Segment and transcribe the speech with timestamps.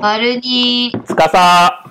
[0.00, 1.84] バルニー、つかさ、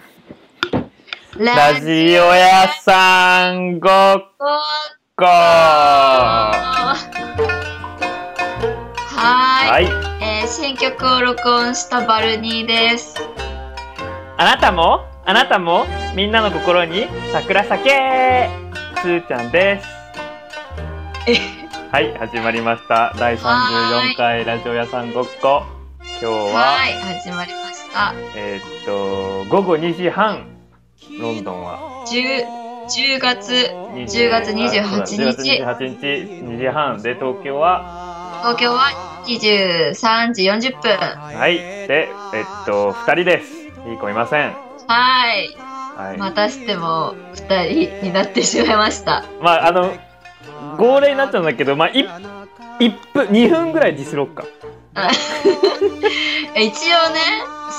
[1.37, 4.17] ラジオ屋さんごっオ
[5.15, 9.85] こはーい、はい。
[10.23, 13.15] えー新曲を録音したバルニーです。
[14.37, 15.05] あなたも？
[15.25, 15.85] あなたも？
[16.15, 17.05] みんなの心に？
[17.31, 18.49] 桜咲け
[19.03, 19.87] つーちゃんです。
[21.91, 23.13] はい、始まりました。
[23.19, 25.61] 第34回ラジオ屋さんごっこ。
[26.01, 27.68] 今日は、はい、始まりました。
[28.35, 30.47] えーっと、午後2時半、
[31.19, 32.05] ロンドンは。
[32.07, 32.59] 10,
[33.17, 36.05] 10月、20 10月28あそうだ10月日、28日、
[36.45, 40.97] 2時半で東京は、東京は23時40分。
[40.97, 41.57] はい。
[41.57, 43.67] で、えっと、2人です。
[43.89, 44.55] いい子いません。
[44.87, 45.55] はい、
[45.95, 46.17] はい。
[46.17, 49.25] またしても2人になってしまいました。
[49.41, 49.93] まあ、あの、
[50.77, 52.07] 号令になっちゃうんだけど、まあ、1,
[53.13, 54.45] 分、2分ぐらいディスか。
[56.55, 57.19] 一応ね、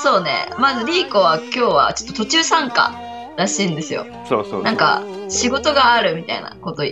[0.03, 2.93] そうね、まずリーコは今日はちょっと途中参加
[3.37, 4.05] らしいんですよ。
[4.27, 4.63] そうそう。
[4.63, 6.83] なんか仕事があるみたいなこと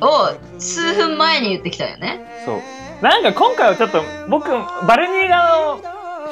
[0.00, 2.20] を数分前に言ってきたよね。
[2.44, 2.60] そう。
[3.02, 4.48] なんか今回はちょっと、僕、
[4.86, 5.80] バルニー側を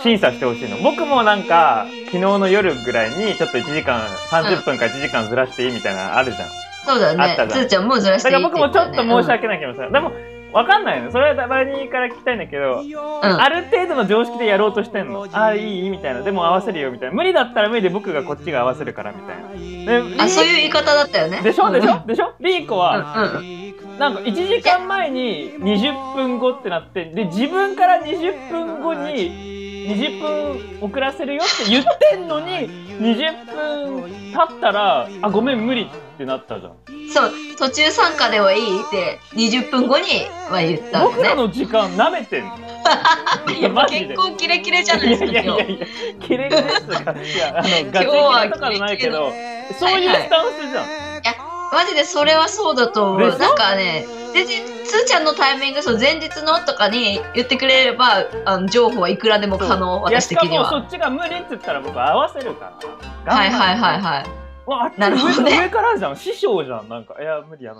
[0.02, 0.78] 審査してほしいの。
[0.78, 6.48] 僕もなんか、昨日の夜ぐらいに、ちょっと1時間、30分か1時間ずらしていいみたいなのあるじゃん。
[6.84, 7.46] そうだねあった。
[7.48, 10.12] じゃんつーちゃんもうずらしていいだから僕もちょっと申し訳訳ないけどさ、でも、
[10.52, 11.10] わかんないの。
[11.12, 15.26] それはバルニーから聞きたいんだけど、うん、ある程度の常識でやろうとしてんの。
[15.32, 16.22] ああ、いいみたいな。
[16.22, 17.14] でも合わせるよみたいな。
[17.14, 20.12] 無理だったら無理で僕がこっちが合わせるからみたいな。
[20.14, 21.42] であそういう言い方だったよね。
[21.42, 21.70] でしょ？
[21.70, 22.32] でしうんょでしょ？
[22.40, 23.66] リーコうんは、うん
[23.98, 32.68] なんか1時間前に20分後ってなって、で、自分から20分後に20分遅らせるよって言ってんのに、
[33.00, 34.02] 20分
[34.34, 36.72] 経ったら、あ、ごめん、無理ってなったじゃん。
[37.12, 41.34] そう途中参加ではいいって20分後には言った僕ら。
[41.34, 42.56] の時間舐めてんの。
[43.88, 45.46] 結構キレキレじゃないですかいやい。
[45.46, 45.86] やいや、
[46.20, 49.32] キレキレですかいや、あの、ガチキレとかじゃないけど、
[49.68, 50.86] キそういうスタンスじゃん。
[51.72, 53.38] マジでそれはそうだと思う。
[53.38, 60.78] なんかね、全然、つーちゃんのタイミング、そう前日のとかに言ってくれれば、あの情報はいくらでも可能、いや、私しかもそ的には。
[60.86, 62.72] っちが無理って言ったら僕合わせるか
[63.26, 63.34] ら。
[63.34, 64.45] はいはいはいはい。
[64.66, 65.52] わあなるほどね。
[65.52, 66.16] 上上からじゃん。
[66.16, 66.88] 師匠じゃん。
[66.88, 67.78] なんかいや無理あの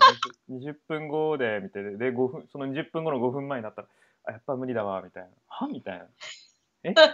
[0.49, 3.87] 20, 20分後でみたいなで5分その20分後の5分前になったら
[4.27, 5.29] あやっぱ無理だわみたいな。
[5.47, 5.67] は？
[5.67, 6.05] みたいな。
[6.83, 6.89] え？
[6.89, 6.89] え？
[6.89, 7.11] みたい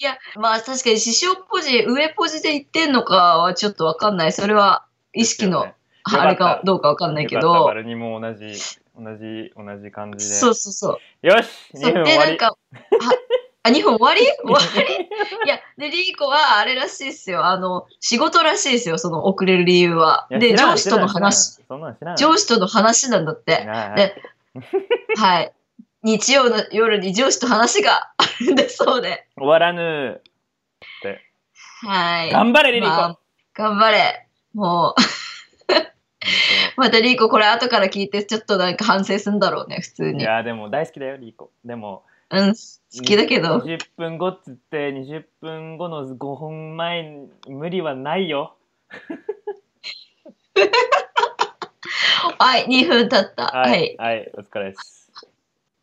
[0.00, 4.32] いや、まあ確かに師匠ポジ、上ポジで言ってんのかはちょっとわかんない。
[4.32, 5.74] それは意識の、で
[6.08, 7.64] すあれかどうかわかんなないけど。
[7.64, 8.54] バルにも同じ
[8.96, 10.34] 同じ同じ感じで。
[10.34, 11.26] そうそうそう。
[11.26, 12.30] よし！2そう分終わり。
[12.30, 12.56] でなんか、
[13.62, 14.20] あ、あ2分終わり？
[14.42, 15.04] 終わり？
[15.46, 17.44] いや、で、リーコはあれらしいっすよ。
[17.44, 20.26] あの、仕事らしいですよ、その遅れる理由は。
[20.30, 21.60] で、上司との話、
[22.16, 23.66] 上司との話なんだって。
[23.96, 24.22] で、
[25.16, 25.52] はい。
[26.02, 29.26] 日曜の夜に上司と話があるんだそうで。
[29.36, 30.22] 終わらぬっ
[31.02, 31.20] て
[31.82, 32.30] はい。
[32.32, 33.18] 頑張れリリコ、まあ
[33.54, 34.26] 頑張れ。
[34.54, 35.00] もう、
[36.76, 40.24] またリーコこれ後から聞いてちょっとなんか反省するんだろうね、普通いに。
[40.24, 42.54] やでも大好きだよリコでもうん、
[42.96, 43.58] 好きだけど。
[43.58, 47.02] 20分後っつって20分後の5分前
[47.46, 48.56] に無理はないよ
[52.38, 53.44] はい、2分経った。
[53.44, 53.96] ははいい。
[53.96, 55.12] はい、お疲れです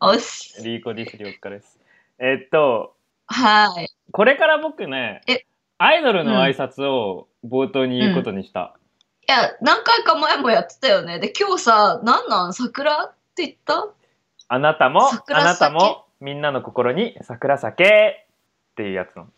[0.00, 0.62] おっす。
[0.62, 1.78] リーコディスリお疲れです
[2.18, 2.94] えっと
[3.26, 3.88] はい。
[4.12, 5.44] これから僕ねえ
[5.78, 8.74] アイドルの挨拶を冒頭に言うことにした、
[9.28, 11.20] いや、何回か前もやってたよね。
[11.20, 12.52] で、今日さ、なんなん？
[12.52, 13.04] 桜？
[13.04, 13.88] って言った？
[14.48, 15.08] あなたも？
[15.10, 16.04] 桜あなた咲も？
[16.20, 18.26] みんなの心に桜咲け
[18.72, 19.28] っていうやつの。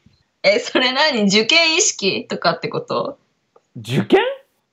[0.42, 1.24] え、それ何？
[1.24, 3.18] 受験意識とかってこと？
[3.76, 4.20] 受験？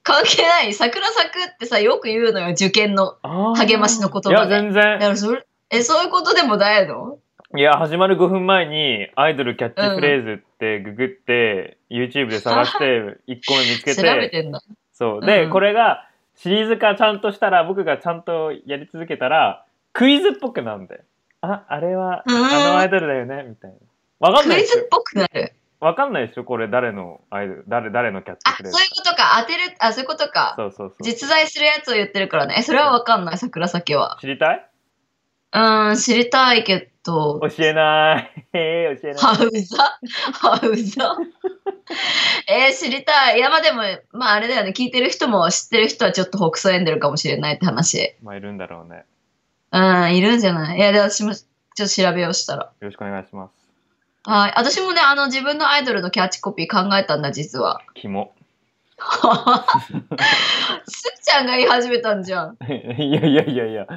[0.03, 0.73] 関係ない？
[0.73, 3.17] 桜咲くってさ、よく言うのよ、受験の。
[3.56, 4.53] 励ましの言葉で。
[4.53, 7.19] いや全だか然らそれ、え、そういうことでもないの？
[7.56, 14.62] いや始まる5分前にアイドルキャッチフレーズってググって、YouTube で探して1個目見つけ調てべてんだ。
[14.94, 15.25] そう。
[15.25, 15.50] で、うん。
[15.51, 21.01] これがシリーズ化ちゃんとしたら、僕がちゃんとやり続けたら、クイズっぽくなんで。
[21.42, 23.78] あ、あれは、うんあのアイドルだよね、みたいな。
[24.20, 25.53] わかんクないでしょイズっぽくなる。
[25.80, 29.38] わかんないでしょこれ誰のアイドル、誰、誰のキャッチあ、フレーズそういうことか。
[29.41, 30.56] 当てる、あ、そういうことか。
[30.58, 31.03] そうそうそう。
[31.03, 32.56] 実在するやつを言ってるからね。
[32.58, 34.17] え、それはわかんない、桜咲は。
[34.20, 34.66] 知りたい？
[35.53, 37.40] うーん、知りたいけど。
[37.40, 38.46] 教えない。
[38.53, 39.22] へえ、教えない。
[39.22, 40.00] ハウザ
[40.34, 41.17] ハウザ
[42.50, 43.38] えー、知りたい。
[43.38, 44.73] いや、まあでも、まああれだよね。
[44.76, 48.16] 聞いてる人も知ってる人はちょっと北総エンデルかもしれないって話。
[48.23, 49.06] まあ、いるんだろうね。
[49.72, 50.78] うん、いるんじゃない？
[50.78, 52.64] いや、で、私もちょっと調べようしたら。
[52.64, 53.53] よろしくお願いします。
[54.29, 54.53] はい。
[54.55, 57.81] 私もね、あの、自分のアイドルのキャッチコピー考えたんだ、実は。
[57.96, 58.34] キモ。
[60.87, 62.58] すっちゃんが言い始めたんじゃん。
[62.67, 62.72] い
[63.14, 63.87] やいやいやいや。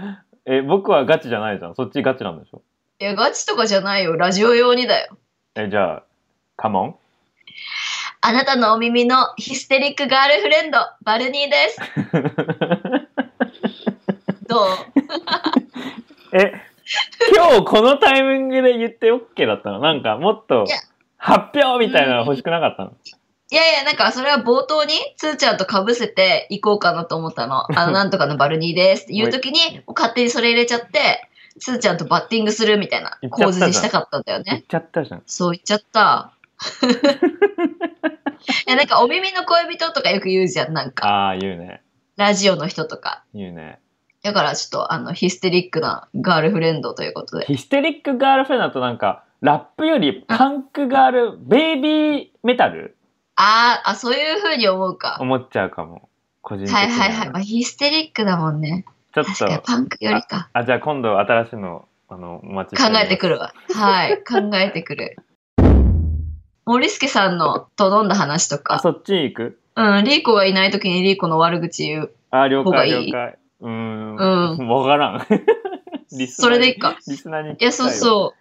[0.46, 1.74] え、僕はガチじゃないじゃん。
[1.74, 2.62] そっちガチなんでしょ？
[2.98, 4.16] いや、ガチとかじゃないよ。
[4.16, 5.16] ラジオ用にだよ。
[5.54, 6.02] え、じゃあ、
[6.56, 6.94] カモン？
[8.20, 11.80] あなたのお耳のヒステリックガールフレンド、バルニーです。
[14.46, 14.66] どう？
[16.32, 16.52] え、
[17.34, 19.80] 今日このタイミングで言って OK だったの？
[19.80, 20.64] なんかもっと
[21.16, 22.92] 発表みたいなの欲しくなかったの？
[23.52, 27.66] いやいや、なんかそれは冒頭につーちゃんと被せていこうかなと思ったの。
[27.76, 31.28] あの、 なんとかのバルニーですって言うときに、勝手にそれ入れちゃって、
[31.58, 34.44] つーちゃんとバッティングするみたいな構図にしたかったんだよね。
[34.46, 35.22] 言っちゃったじゃん。
[35.26, 36.32] そう言っちゃった。
[38.68, 41.08] いや、なんかお耳の恋人とかよく言うじゃん、なんか。
[41.08, 41.82] ああ、言うね。
[42.16, 43.24] ラジオの人とか。
[43.34, 43.80] 言うね。
[44.22, 47.46] だからちょっとあの、ヒステリックなガールフレンドということで。
[47.46, 52.96] ヒステリックガールフレンドだとなんか、ラップよりパンクガール、ベイビーメタル？
[53.36, 55.16] あーあ、そういう風に思うか。
[55.20, 56.10] 思っちゃうかも。
[56.42, 57.30] 個人的にはいはいはい。
[57.30, 58.84] まあ、ヒステリックだもんね。
[59.14, 60.50] ちょっ確かにと、パンクよりか。
[60.52, 63.36] あ、じゃあ今度新しいの、あの、お待ち考えてくる。
[63.36, 63.54] るわ。
[63.74, 64.18] はい。
[64.28, 65.16] 考えてくる。
[66.66, 68.78] 森助さんのと飲んだ話とあ、か。
[68.80, 69.58] そっち行く？
[69.76, 72.10] うん、リーコがいない時にリーコの悪口言う。
[72.30, 73.38] あ、了解了解。
[73.60, 74.68] うーん。
[74.68, 75.26] うわからん。
[75.30, 75.36] リ
[76.08, 76.96] スナーにそれでいいか。
[77.06, 77.90] リスナーにいや、そうう。
[77.90, 78.40] そう。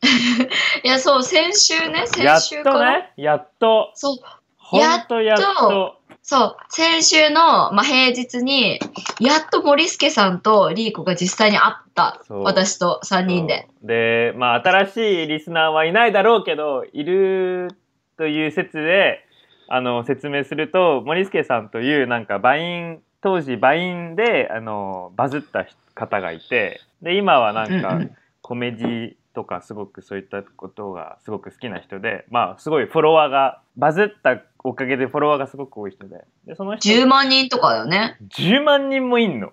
[0.84, 2.74] いや、そう、先週ね、やっ先週から。
[2.74, 3.90] とね、やっと。
[3.94, 4.16] そう、
[4.56, 5.98] ほんとやっと。
[6.22, 8.78] そう、先週の、まあ、平日に、
[9.18, 12.20] やっと森助さんとリーコが実際に会った。
[12.28, 13.66] 私と3人で。
[13.82, 17.68] で、まあ、新しいリスナーはいないだろうけど、いる
[18.18, 19.24] という説で、
[19.68, 28.00] あの、説明すると、森助さんという、なんか、バイン、当時、バインで、あの、バズった方がいて、で、今はなんか、
[28.42, 38.16] コメディとか、すごくそういったことがすごく好きな人で、まあ、すごいフォロワーが、バズったおかげでフォロワーがすごく多い人で、で、その人、10万人とかだよね。
[38.36, 39.52] 10万人もいんの。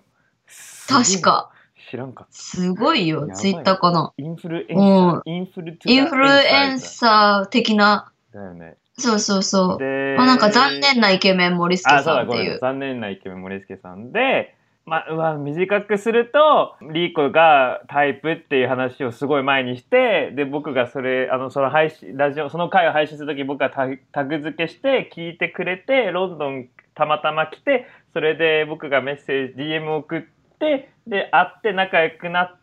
[0.88, 1.50] 確か。
[1.90, 2.32] 知らんかった。
[2.32, 4.12] すごいよツイッターかな。
[4.16, 8.12] インフルエンサー、インフルエンサー的な。
[8.32, 8.76] だよね。
[8.98, 9.78] そうそうそう。
[9.78, 12.58] で、まあなんか残念なイケメン森助あ、そうだ、さんっていう。
[12.60, 14.54] 残念なイケメン森助さんで、
[14.86, 30.22] まあ、うわ、短くすると、リーコがタイプっていう話をすごい前にして、で、僕がそれ、あの、その配信、ラジオ、その回を配信するとき僕がタタグ付けして聞いてくれて、ロンドンたまたま来て、それで僕がメッセージ、DM を送っ
[30.60, 32.56] て、で、会って仲良くなっ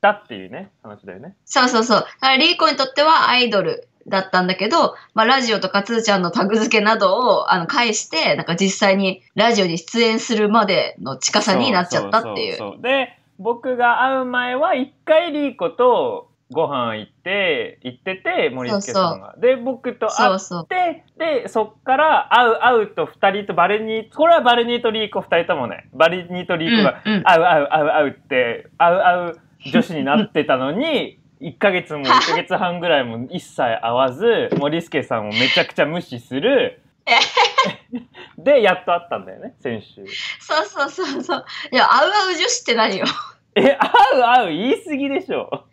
[0.00, 1.36] たっていうね、話だよね。
[1.44, 2.00] そうそうそう。
[2.00, 12.52] だからリーコにとってはアイドルだったんだけど、まあラジオとかつーちゃんのタグ付けなどをあの返して、なんか実際にラジオに出演するまでの近さになっちゃったっていう。
[12.56, 19.34] そそそで僕が会う前は一回リーコとご飯行って行ってて森助さんが。
[19.38, 20.66] で僕と会っそうそう。
[20.66, 29.40] てでそっから会う会うと2人とバルニーこれはバルニーとリーコ2人ともねバルニーとリーコが会う会う会う会うって会う会う
[29.72, 31.19] 女子になってたのに。
[31.40, 36.82] 1ヶ月も1ヶ月半ぐらいも一切会わず森助さんをめちゃくちゃ無視する
[38.38, 40.04] でやっと会ったんだよね先週
[40.38, 41.44] そうそうそうそう。
[41.72, 43.06] いや、あうあう女子って何よ？
[43.56, 45.64] え、会う会う言い過ぎでしょ。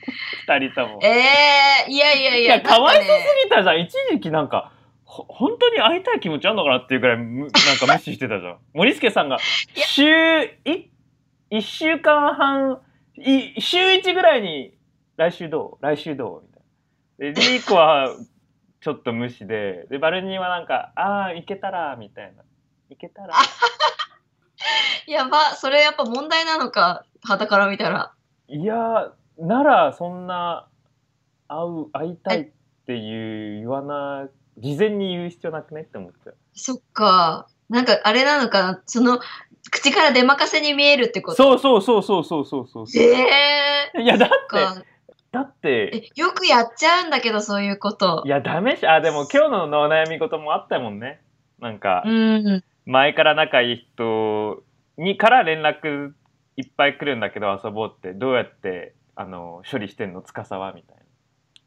[0.48, 1.00] 二人とも。
[1.04, 2.56] ええー、いやいやいや。
[2.56, 3.10] いや、かわいそす
[3.44, 3.82] ぎたじゃん。
[3.82, 4.72] 一時期なんか、
[5.06, 8.58] ほ本当に会いたい気持ちあんのかなっていうぐらいむ、なんか無視してたじゃん。
[8.74, 9.38] 森助さんが、
[9.76, 10.90] 週、い、
[11.52, 12.82] 一週間半、
[13.18, 14.77] い、週一ぐらいに、
[15.18, 15.84] 来週どう？
[15.84, 16.44] 来週どう？
[16.48, 16.60] みた
[17.34, 17.42] いな。
[17.42, 18.16] で、リーコは
[18.80, 22.44] ちょっと無視で、で、バルニーはなんか、ああ、いけたら、みたいな。
[22.90, 23.34] いけたら。
[25.08, 28.14] やば、それやっぱ問題なのか、はたから見たら。
[28.48, 30.68] いやならそんな
[31.50, 32.52] 会う会いたいっ
[32.86, 36.38] ていう言わな事前に言う必要なくねって思っちゃう。
[36.54, 37.48] そっか。
[37.70, 38.82] なんかあれなのかな。
[38.86, 39.20] その
[39.70, 41.38] 口から出まかせに見えるってこと。
[41.38, 42.86] そうそうそうそうそうそうそう。
[42.96, 44.86] ええー、いやだって
[45.38, 45.92] だって。
[45.94, 48.24] えよくやっちゃうんだけど、そういうこと。
[48.26, 48.30] い。
[48.30, 51.22] やダメしあでも今日のお悩み事もあったもんね。
[51.60, 52.64] なんかうん。
[52.86, 54.64] 前から仲いい人
[54.98, 56.12] にから連絡
[56.56, 58.14] いっぱい来るんだけど遊ぼうって。
[58.14, 60.22] どうやってあの処理してんの？
[60.22, 60.74] 司は？
[60.74, 61.04] みたいな。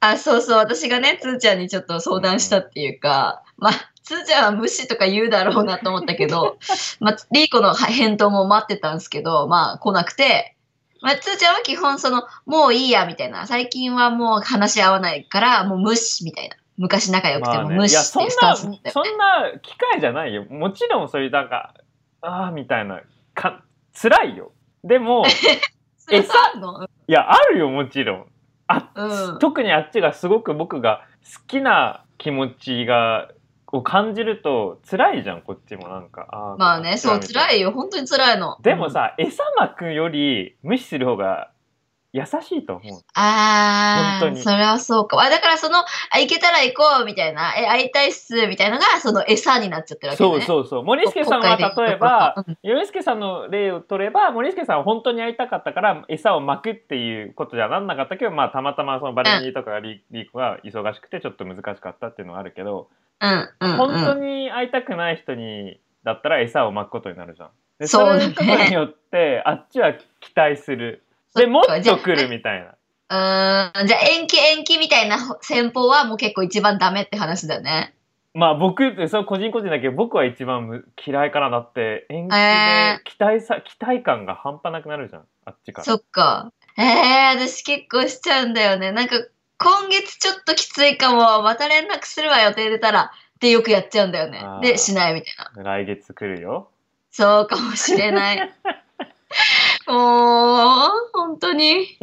[0.00, 0.58] あ、そうそう。
[0.58, 3.72] 私がね、つーちゃんにちょっと相談したっていうか、まあ、
[4.02, 6.58] つーちゃんは無視とか言うだろうなと思ったけど、
[7.00, 10.56] まあ、リーコの返答も待ってたんですけど、まあ、来なくて、
[11.02, 13.47] まあ、つーちゃんは基本その、もういいや、みたいな。
[13.47, 16.57] 最近はもう話し合わないから、もう無視、みたいな。
[16.80, 20.47] 昔仲良くても無視っていうスタなンスだったよそんな機会じゃないよ。
[20.47, 21.75] もちろんそういうなんか
[22.23, 23.02] ああみたいな
[23.35, 24.52] か辛いよ。
[24.83, 25.25] でも
[26.11, 26.35] えさ
[27.07, 28.26] いやあるよもちろん。
[28.66, 29.38] あ、うん。
[29.40, 33.28] 特にあっちがすごく僕が好きな気持ちが
[33.72, 37.70] を感じると辛いじゃんこっちもなんかあーまあね、そう、辛いいよ。
[37.70, 38.58] 本当に辛いの。
[38.62, 41.50] でもさ、餌まくより無視する方が
[42.12, 43.00] 優しいと思う。
[43.14, 45.20] ああ、本当にそれはそうか。
[45.20, 45.84] あだからその、あ、
[46.18, 50.30] 行けたら行こうみたいな、え、会いたいっすみたいなのが、その餌になっちゃってるわけね。
[50.30, 50.82] そうそうそう。
[50.82, 62.88] 森助さんは例えばうん、森助さんの例を取れば、森助さんは本当に会いたかったから、餌を巻くっていうことじゃなんなかったけど、まあ、たまたまそのバレニーとかリ,、リーコが忙しくて、ちょっと難しかったっていうのはあるけど、
[63.20, 63.76] うん、うん、うん。
[63.76, 67.50] 本当に会いたくない人に、だったら餌を巻くことになるじゃん。
[67.78, 71.02] でそうだねれることによって、あっちは期待する。
[71.34, 72.74] で、もっと来るみたいな。
[73.10, 77.94] うーん、じゃあ延期延期みたいな戦法はもう結構一番ダメって話だね。
[78.32, 86.52] まあ僕それ個人個人だけど僕は一番む嫌いかなだって延期えで期待さ、期待感が半端なくなるじゃんあっちからそっか。
[86.78, 88.92] ええ私結構しちゃうんだよね。
[88.92, 89.16] なんか、
[89.62, 95.62] 今月ちょっときついかも、また連絡するわ予定出たら、ってよくやっちゃうんだよねで、しないみたいな。
[95.62, 96.69] 来月来るよ
[97.11, 98.38] そうかもしれない。
[99.87, 101.99] もう、本当に。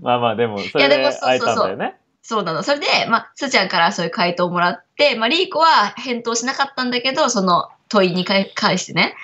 [0.00, 2.62] まあまあでもそれで会えたんだよねそうなの。
[2.62, 9.14] それで、まあ、すーちゃんからそういう回答をもらって、まあ、リーコは返答しなかったんだけど、その問いに返返してね、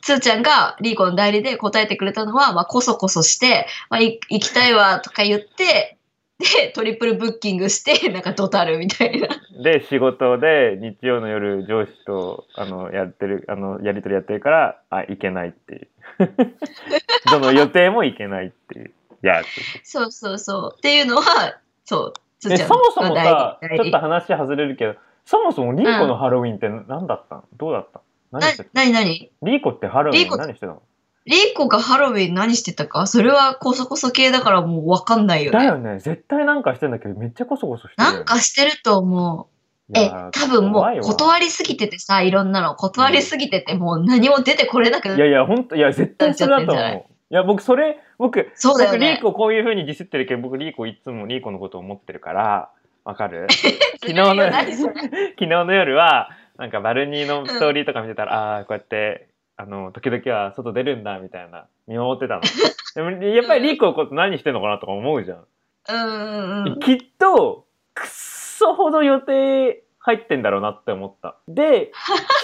[0.00, 5.95] つーちゃんがリーコの代理で答えてくれたのは、まあ、こそこそして、まあ、い行きたいわとか言って、
[6.38, 9.28] で、トリプルブッキングして、 なんかドタルみたいな。
[9.62, 15.88] で仕事で日曜の夜上司とあのやってるあのやり取りやってるからあ行けないっていう。
[17.32, 18.92] どの予定も行けないっていう。
[19.22, 20.74] やつそうそうそう。
[20.76, 22.56] っていうのは、そう、そも
[22.92, 28.00] そもがさちょっと話外れるけどそもそもリーコのハロウィンって何だったの、どうだった
[28.32, 28.40] の？
[28.40, 28.70] 何してた？
[28.74, 29.30] な、なになに？
[29.42, 30.82] リーコってハロウィン何してたの？
[31.26, 33.06] リーコがハロウィン何してたか？
[33.06, 35.58] それはコソコソ系だからもうわかんないよね。
[35.58, 35.98] だよね。
[35.98, 38.16] 絶対なんかしてんだけどめっちゃコソコソしてるよね。
[38.18, 39.98] なんかしてると思う。
[39.98, 40.94] え多分もうわ。
[41.00, 42.74] 断りすぎててさ、いろんなの。
[42.74, 46.84] 断りすぎてて、もう何も出てこれなくないやいや本当いや絶対それだと思う。
[47.30, 47.34] い？
[47.34, 48.98] や僕それ僕そうだよね。
[48.98, 49.22] 僕リー。
[49.22, 52.70] コこういう風にディスってるけど僕リーコいつもリーコのことを思ってるから
[53.04, 53.46] わかる？
[54.00, 62.42] 昨日の 昨日の夜はなんかバルニーのストーリーとか見てたら、ああこうやってあの時々は外出るんだみたいな見守ってたの。
[62.94, 65.44] でもやっぱりリーコのこと何してんのかなとか思うじゃん、
[65.88, 66.80] うんうんうん。
[66.80, 71.36] きっとくっそほど予定入ってんだろうなって思った。
[71.48, 71.92] で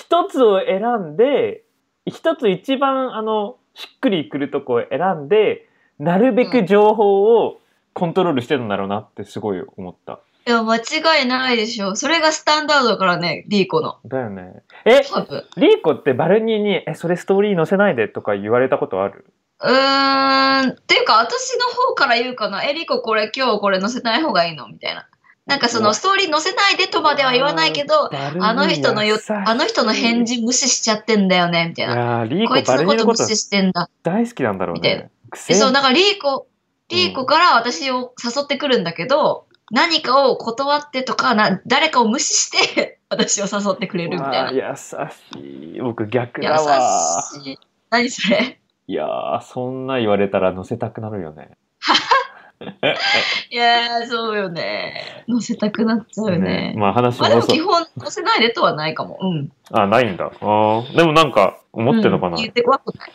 [0.00, 1.64] 一つを選んで
[2.07, 7.61] 一つ一番あのしっくりくるとこを選んでなるべく情報を
[7.95, 10.81] コントロールしてるんだろうなってすごい思ったいや、間違
[11.25, 11.95] いないでしょ。
[11.95, 13.99] それがスタンダードだからね、リーコの。
[14.05, 15.45] だよねえ多分。
[15.57, 19.27] リーコってバルニーに「えそれストーリー載せないで」とか言われたことある？
[19.61, 20.71] うーん。
[20.71, 22.65] っていうか、私の方から言うかな。
[22.65, 24.67] え、リーコこれ今日これ載せない方がいいの？
[24.69, 25.07] みたいな。
[25.45, 31.95] なんかそうのわストーリー載せないでとまでは言わないけど、あの人のよ、あの人の返事無視しちゃってんだよね、みたいいな。
[31.97, 33.91] やーリーこいつのこと無視してんだ。
[34.05, 35.55] 大好きなんだろうみたいね癖？
[35.55, 36.47] でそう、なんかリーコ、
[36.89, 44.71] リーコから私を誘ってくるんだけど、何かを断ってとか、な誰かを無視して 私を誘ってくれるみたいな。
[44.71, 47.59] 優しい僕逆優だわしい。
[47.90, 51.50] 何それいやーそんな言われたら載せたくなるよね
[53.50, 55.25] いやー、そうよね。
[55.28, 56.75] 乗せたくなっちゃうよね。
[56.76, 59.19] まあ話まあでも基本乗せないでとはないかも。
[59.21, 59.52] うん。
[59.73, 63.12] あないんだあーでもなんか思ってるのかな、うん言って怖くない。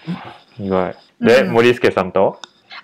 [0.59, 2.39] 意外で、うん森助さんと？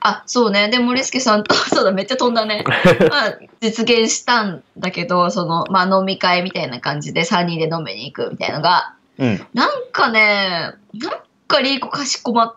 [0.05, 0.67] あ、そうね。
[0.69, 2.63] で、森助さんと、 そうだ、めっちゃ飛んだね。
[3.09, 11.11] まあ、実現したんだけど、その、まあ飲み会みたいな感じで3人で飲みに行くみたいなのが、うんなんかね、なん
[11.47, 12.55] かリーコかしこまっ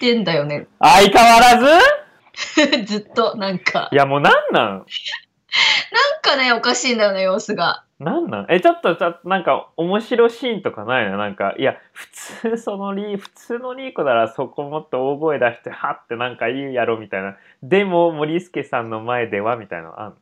[0.00, 0.66] てんだよね。
[0.80, 2.86] 相変わらず？
[2.86, 3.96] ずっと、なんかい。
[3.96, 4.68] やもうなんなん？
[4.68, 4.84] なん
[6.22, 7.82] かね、おかしいんだよね、様子が。
[7.98, 8.46] なんなん？
[8.48, 11.18] えちょっとちょっとなんか面白シーンとかないの？
[11.18, 20.14] なんかいや普通そのリー普通のリーコならそこもっと大声出してはってなんか言うやろみたいなでも森助さんの前ではみたいなのあん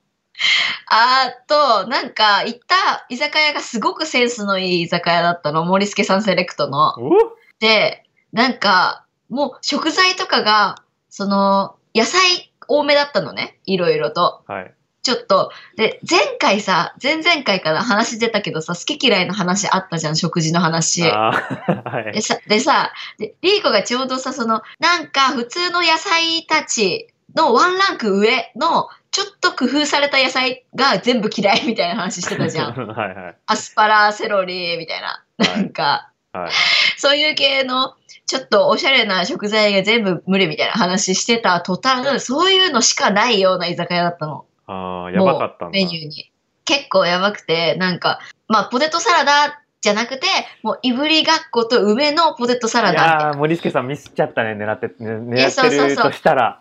[0.89, 5.65] あと、なんか、行った居酒屋がすごくセンスのいい居酒屋だったの。
[5.65, 6.95] 森助さんセレクトの。
[7.01, 7.11] お？
[7.59, 10.77] で、なんか、もう食材とかが、
[11.09, 13.59] その、野菜多めだったのね。
[13.65, 14.45] いろいろと。
[14.47, 14.76] はい
[15.07, 21.03] ちょっと、で、前回さ、前々回から話出たけどさ、好き嫌いの話あったじゃん、食事の話。
[21.03, 32.75] はいでさ、でさで、リーコがちょうどさ、その、なんか普通の野菜たちのワンランク上の、ちょっと工夫された野菜が全部嫌いみたいな話してたじゃん。
[32.75, 35.23] はいはいアスパラ、セロリみたいな。
[35.39, 36.51] はいなんか、はい
[36.97, 37.95] そういう系の、
[38.27, 44.47] ちょっとおしゃれな食材が全部無理みたいな話してた途端、そういうのしかないような居酒屋だったの。
[44.67, 46.33] ああやばかったんだメニューに。
[46.65, 48.19] 結構やばくて、なんか、
[48.49, 50.27] まあ、ポテトサラダじゃなくて、
[50.63, 53.25] もう、いぶりがっこと梅のポテトサラいダみたいな。
[53.27, 56.61] やー森助さんミスっちゃったね狙ってね狙ってるとしたら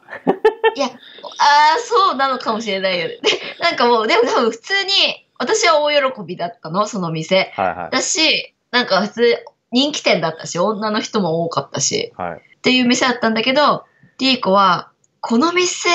[0.76, 3.20] いや、ああ、そうなのかもしれないよね。
[3.22, 3.30] で、
[3.62, 4.92] なんかもう、でも多分普通に、
[5.40, 7.52] 私は大喜びだったの、その店。
[7.56, 7.90] はいはい。
[7.92, 12.36] だし、なんか普通、人気店だったし、女の人も多かったし、はい。
[12.36, 13.86] っていう店だったんだけど、
[14.20, 15.90] リーコは、この店、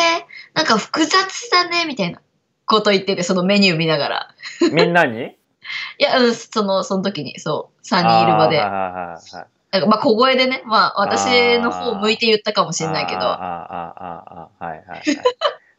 [0.55, 2.21] なんか複雑だね、みたいな
[2.67, 4.35] こと言ってて、そのメニュー見ながら。
[4.73, 5.37] みんなに？
[5.99, 8.61] いや、うんその、その時に、そう、3人いる場で。
[8.61, 9.47] あーはいはいはいはい。
[9.73, 15.05] なんかまあ、小声でね、まあ、私の方向いて言ったかもしれないけど、あーあーあーあーはいはいはい。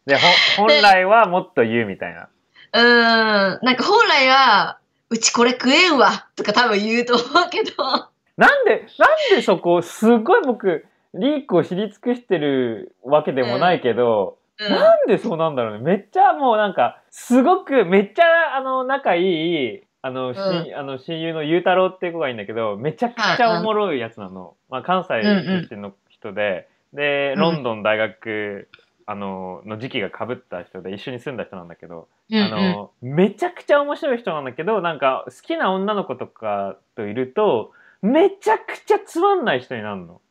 [0.05, 0.27] で、ほ
[0.63, 2.29] 本来はもっと言うみたいな。
[2.73, 4.77] うーん、なんか本来は、
[5.09, 7.71] うちこれ食えんわ、とか多分言うと思うけど、
[8.37, 15.83] なんで、なんでそこ、すごい僕、リークを知り尽くしてるわけでもないけど、うん、なんでそうなんだろうね。
[15.83, 24.55] めっちゃもうなんか、すごく、めっちゃ、あの、仲いい、あの、しうあの親友のゆうたろうっていう子がいいんだけど、めちゃくちゃおもろいやつなの。
[24.69, 28.67] まあ、関西出身の人で、で、うんロンドン大学、
[29.05, 40.21] あの、の時期が被った人で、一緒に住んだ人なんだけど、うんうんあの、めちゃくちゃ面白い人なんだけど、なんか、好きな女の子とかといると、めちゃくちゃつまんない人になるの。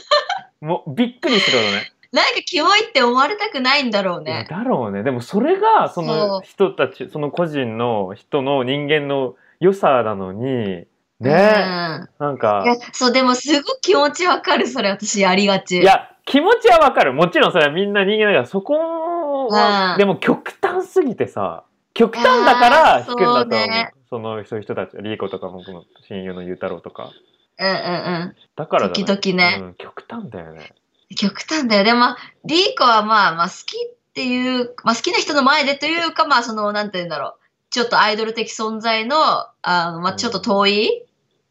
[0.60, 1.92] もう、びっくりするほどね。
[2.12, 4.46] なんかキモいって思われたくないんだろうね。
[4.48, 5.02] だろうね。
[5.02, 10.86] でもそれが、そそのう人たち、その個人の人の人間の良さなのに、
[11.20, 15.80] ねうんなんかそう、でもすごく気持ちわかる、それ私やりがち。
[15.80, 17.12] いや、気持ちはわかる。
[17.12, 23.42] もちろんそれはみんな人間だから、そこは、うんでも極端すぎてさ、極端だから弾くんだと思う。
[23.42, 27.10] そうねそのそういう人たち、リーコとか僕の親友のゆうたろうとか。
[27.58, 27.74] うんうんう
[28.26, 28.36] ん。
[28.56, 30.72] だからじゃない時々ねうん、極端だよね。
[31.16, 31.84] 極端だよ。
[31.84, 37.34] でも、まあ、リーコはまあ、まあ、好きっていう、まあ、好きな人の前でというか、まあ、その、なんて言うんだろう。
[37.70, 39.16] ちょっとアイドル的存在の、
[39.62, 41.02] あの、まあ、ちょっと遠い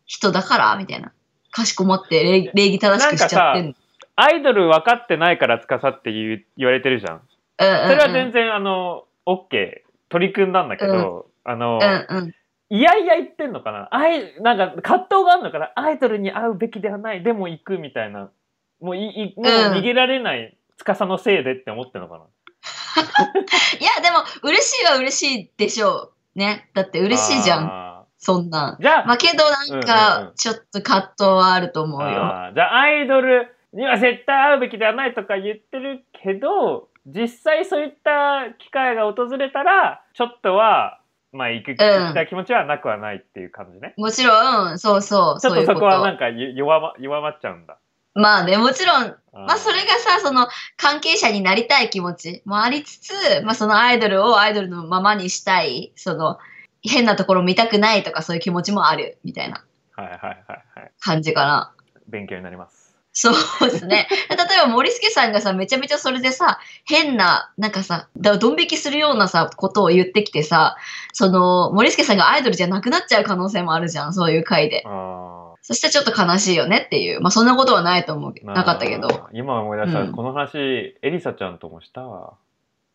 [0.05, 1.11] 人だから、みたいな。
[1.51, 3.73] かしこまって礼礼儀正しくしちゃってんの。
[4.15, 7.21] アイドル分かってないから司って言われてるじゃん。
[7.59, 9.81] うんうんうん、それは全然、あの、OK。
[10.09, 12.33] 取り組んだんだけど、あの、うんうん。
[12.69, 18.29] いやいや言ってんのかなアイ、なんか葛藤があるのかなアイドルに会うべきではない、でも行くみたいな。
[18.79, 22.24] もういい、もう逃げられない、司のせいでって思ってんのかな？
[23.79, 26.40] いや、でも、嬉しいは嬉しいでしょう。
[26.40, 26.70] ね。
[26.74, 27.66] だって嬉しいじゃん。
[27.66, 27.87] ん。
[28.18, 28.77] そんなん。
[28.79, 32.07] じゃあ、まあ、けどなんうんうんうんか、ちょっと葛藤はあると思うよ。
[32.07, 41.00] あーじゃあアイドルには絶対会うべきではないとか言ってるけど実際そういった機会が訪れたらちょっとは
[41.31, 43.94] まあ行く、行きたい気持ちはなくはないっていう感じね。
[43.98, 45.68] もちろん、うん、そうそう、ちょっとそこ。
[45.68, 47.77] そことはなんかゆ弱ま弱まっちゃうんだ。
[48.18, 56.40] まあね、もちろん、まあそれがさ、その関係者になりたい気持ちもありつつ、まあそのアイドルをアイドルのままにしたい、その
[56.82, 59.64] 変なところ見たくないとかそういう気持ちもあるみたいな
[59.98, 60.92] はいはいはいはい。
[61.00, 61.74] 感じかな。
[62.08, 62.96] 勉強になります。
[63.12, 64.08] そうですね。
[64.30, 70.77] 例えば森助さんがさ、めちゃめちゃそれでさ、変な、なんかさ、だドン引きするようなさ、ことを言ってきてさ、
[71.14, 74.84] その、森助さんがアイドルじゃなくなっちゃう可能性もあるじゃん、そういう回で。
[75.70, 77.22] あそしてちょっと悲しいよねっていう。
[77.22, 79.27] まあそんなことはないと思うけど、ーなかったけど。。
[79.34, 80.58] 今思い出した、うんこの話
[81.01, 82.36] エリサちゃんともしたわ。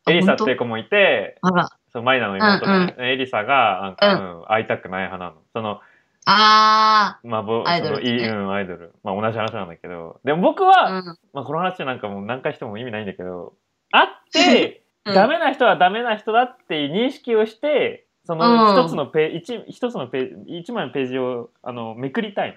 [0.04, 1.38] あエリサっていう子もいて。
[1.92, 5.42] そうマイナの妹のね、エリサがなんか、うん会いたくない派なの。
[5.52, 5.80] その
[6.24, 8.94] あまあ、ぼアイドルそのいいねうん、アイドル。
[9.02, 10.20] まあ、同じ話なんだけど。
[10.24, 11.18] でも僕あ、は、うん。
[11.32, 13.54] まあ、この話なんかもう何回しても意味ないんだけど、
[13.90, 22.54] 会って、うんダメな人はダメな人だっていう認識をして、そのうん一つのページ、一一つのページ、一枚のページをあのめくりたいの。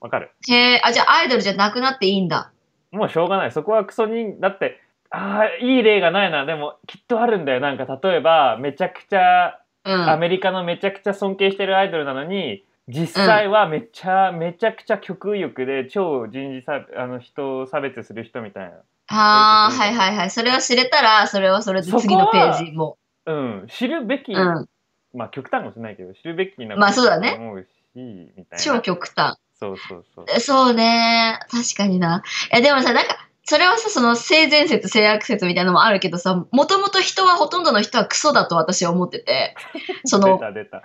[0.00, 0.30] わかる？
[0.48, 2.52] へえ、あ、じゃあアイドルじゃなくなっていいんだ。
[2.92, 3.52] もうしょうがない。
[3.52, 6.44] そこはクソに、だって、ああ、いい例がないな。
[6.44, 7.60] でも、きっとあるんだよ。
[7.60, 10.10] なんか、例えば、めちゃくちゃ、うん。
[10.10, 18.72] アメリカのめちゃくちゃ尊敬してるアイドルなのに、実際はめっちゃ、めちゃくちゃ極右翼で超人事さあの人を差別する人みたいな。
[19.08, 20.30] ああ、はいはいはい。
[20.30, 22.98] それを知れたら、それはそれで次のページも。
[23.26, 24.68] うん、知るべき、うん。
[25.14, 28.58] まあ極端かもしれないけど、知るべきなまあそうだねと思うし、みたいな。
[28.58, 29.38] 超極端。
[29.58, 30.40] そうそうそう。
[30.40, 31.38] そうね。
[31.50, 32.22] 確かにな。
[32.52, 39.54] え、でもさ、なんか、それはさ、その性善説、性悪説みたいなのもあるけどさ、もともと人は、ほとんどの人はクソだと私は思ってて、
[40.04, 40.82] その、出た出た。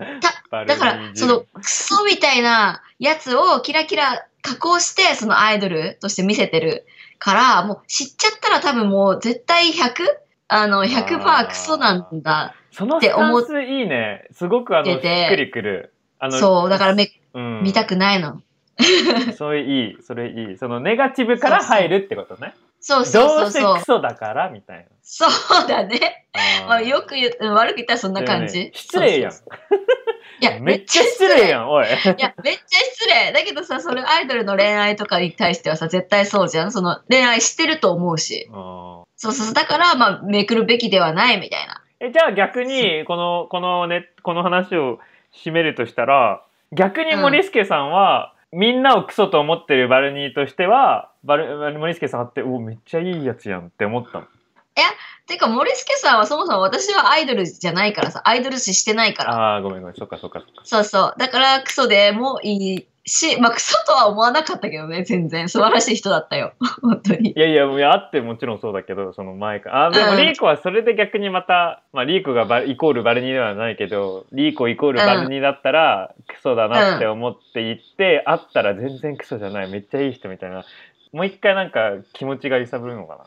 [0.51, 6.85] バルだからその、クソみたいなやつをキラキラ加工して、そのアイドルとして見せてる
[7.17, 10.05] から、もう知っちゃったら多分もう絶対 100?
[10.49, 12.55] あの、100%クソなんだ。
[12.71, 14.27] そのスタンスいいね。
[14.31, 15.93] すごくあの、しっくりくる。
[16.19, 18.41] あのそう、だからめ、うん、見たくないの。
[19.37, 20.57] それいい、それいい。
[20.57, 22.53] そのネガティブから入るってことね。
[22.81, 23.85] そうそうどそううそうせク。
[23.85, 26.25] ソだからみたいそうだね。
[26.61, 26.67] な。
[26.67, 28.59] まあ、よく言う、うん悪く言ったらそんな感じ。
[28.59, 29.99] ね失礼やんそうそうそう
[30.41, 31.85] いや、 めっちゃ失礼やん、おい。
[31.85, 33.33] いや、めっちゃ失礼。
[33.33, 36.71] だけどさ、それアイドルの恋愛とかに対してはさ、絶対そうじゃん。
[36.71, 38.49] その恋愛してると思うし。
[38.49, 38.55] うん
[39.21, 39.53] そうそうそう。
[39.53, 41.81] だから、まあ、めくるべきではないみたいな。
[41.99, 44.99] え、じゃあ逆に、この、このね、この話を
[45.33, 54.25] 締めるとしたら、逆に森助さんは、みんなをクソと思ってるバルニーとしては、バル、森助さんって、おめっちゃいいやつやんって思ったの？
[55.27, 59.35] てか、森助さんはそもそも私はアイドルじゃないからさ、アイドル視してないから。
[59.35, 60.61] ああー、ごめんごめん、そっかそっかそっか。
[60.63, 61.15] そうそう。
[61.19, 65.49] だから、クソでもいいし、まあ、クソとは思わなかったけどね、全然。
[65.49, 66.53] 素晴らしい人だったよ。
[66.81, 67.31] 本当に。
[67.31, 69.85] いやいや、いやあってもちろんそうだけど、その前から。
[69.87, 80.63] あ、でもうんリーコはそれで逆にまた、まあリーコがバイコールバルニーではないけど、リーコイコールバルニーだったら、クソだなって思って言って、会ったら全然クソじゃない、めっちゃいい人みたいな。
[81.11, 83.17] もう一回なんか気持ちが揺さぶるのか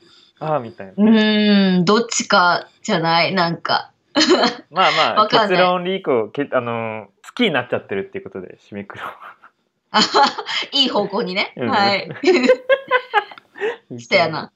[0.41, 0.47] な。
[0.47, 0.93] ああ、みたいな。
[0.97, 3.91] うーん、どっちかじゃない、なんか。
[4.71, 9.42] まあまあ、結論リーコ、けあの、好きになっちゃってるっていうことで締めくろあはは
[10.73, 11.53] いい方向にね。
[11.57, 12.09] うんはい。
[13.91, 14.01] う。
[14.01, 14.53] したやな。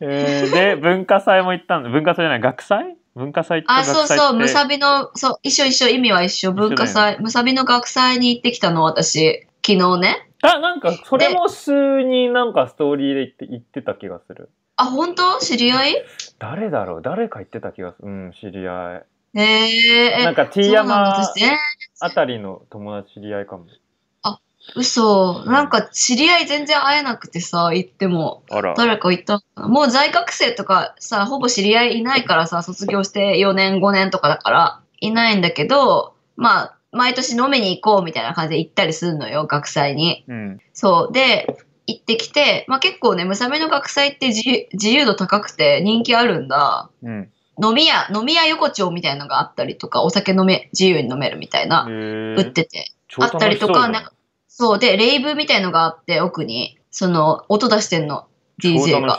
[0.00, 1.88] えーで、文化祭も行ったんだ。
[1.88, 2.96] 文化祭じゃない、学祭？
[3.14, 10.28] 文化祭あ、そうそう、むさびの、そう、一緒一緒、意味は一緒、文化祭、むさびの学祭に行ってきたの、私、昨日ね。
[10.42, 14.50] あ、なんか、それも数になんかストーリーで言って言ってた気がする。
[14.76, 15.38] あ、本当？
[15.38, 16.04] 知り合い？
[16.38, 17.02] 誰だろう？
[17.02, 18.08] 誰か言ってた気がする。
[18.08, 19.02] うん、知り合
[19.34, 19.40] い。
[19.40, 21.16] えー、なんか T 山
[22.00, 23.66] あたりの友達知り合いかも。
[24.76, 25.44] 嘘。
[25.44, 28.42] なんか知り合い全然会えなくてさ、行っても。
[28.50, 28.74] あら。
[28.74, 40.24] 誰か行ったもう在学生とかさ、ほぼ知り合いいないからさ、卒業して4年5年とかだから、いないんだけど、まあ、毎年飲みに行こうみたいな感じで行ったりするのよ、学祭に。
[40.28, 40.60] うん。
[40.72, 41.12] そう。
[41.12, 46.88] で、行ってきて、まあ結構ね、むさめの学祭って自由度高くて人気あるんだ。
[47.02, 47.30] うん。
[47.62, 52.92] 飲み屋、飲み屋横丁みたいなのがあったりとか、お酒飲め、自由に飲めるみたいな、へ売っーてて。
[53.08, 54.12] 超あったりとかなんか
[54.56, 54.78] そう。
[54.78, 58.28] で、レイブみたいのがあって、奥に、その、音出してんの、
[58.62, 59.18] DJ 超が。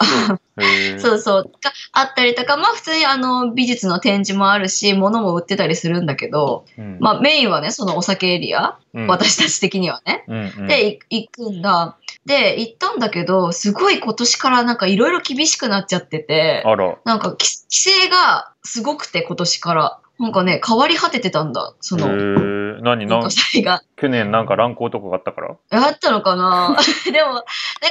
[0.98, 1.20] そう。
[1.20, 1.52] そう。
[1.62, 10.24] があったりとか、まあ普通にあの美術の展示もあるし、物も売ってたりするんだけど、うんまあメインはね、そのお酒エリア、うん私たち的にはね。
[10.30, 11.98] うんうんで、い行くんだ。
[12.26, 16.64] で、行ったんだけど、すごい今年からなんかいろいろ厳しくなっちゃってて。
[17.04, 20.00] なんかき規制がすごくて今年から。
[20.20, 22.82] なんかね、変わり果ててたんだ、そへの、ー。
[22.82, 23.82] 何な文化祭が。
[23.98, 25.56] 去年なんか乱行とかがあったから？
[25.72, 26.78] あったのかな？
[27.12, 27.46] でも、なんか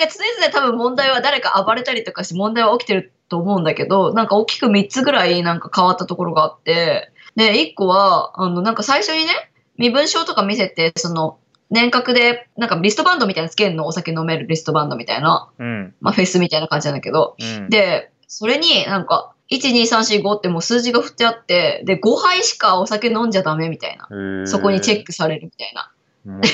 [0.08, 9.32] 常々多分問題は誰か暴れたりとかして問題は起きてると思うんだけど、なんか大きく3つぐらいなんか変わったところがあって、で、1個は、あの、なんか最初にね、
[9.76, 11.38] 身分証とか見せて、その、
[11.70, 15.94] 年額で、なんかリストバンドみたいなのつけるの、お酒飲めるリストバンドみたいな、うん。
[16.00, 17.68] まあフェスみたいな感じなんだけど、うん。
[17.70, 24.46] で、それになんか、1、2、3、4、5ってもう数字が振ってあって、で、5杯しかお酒飲んじゃダメみたいな。
[24.46, 25.04] そこにチェック。
[25.04, 25.90] クされるみたいな。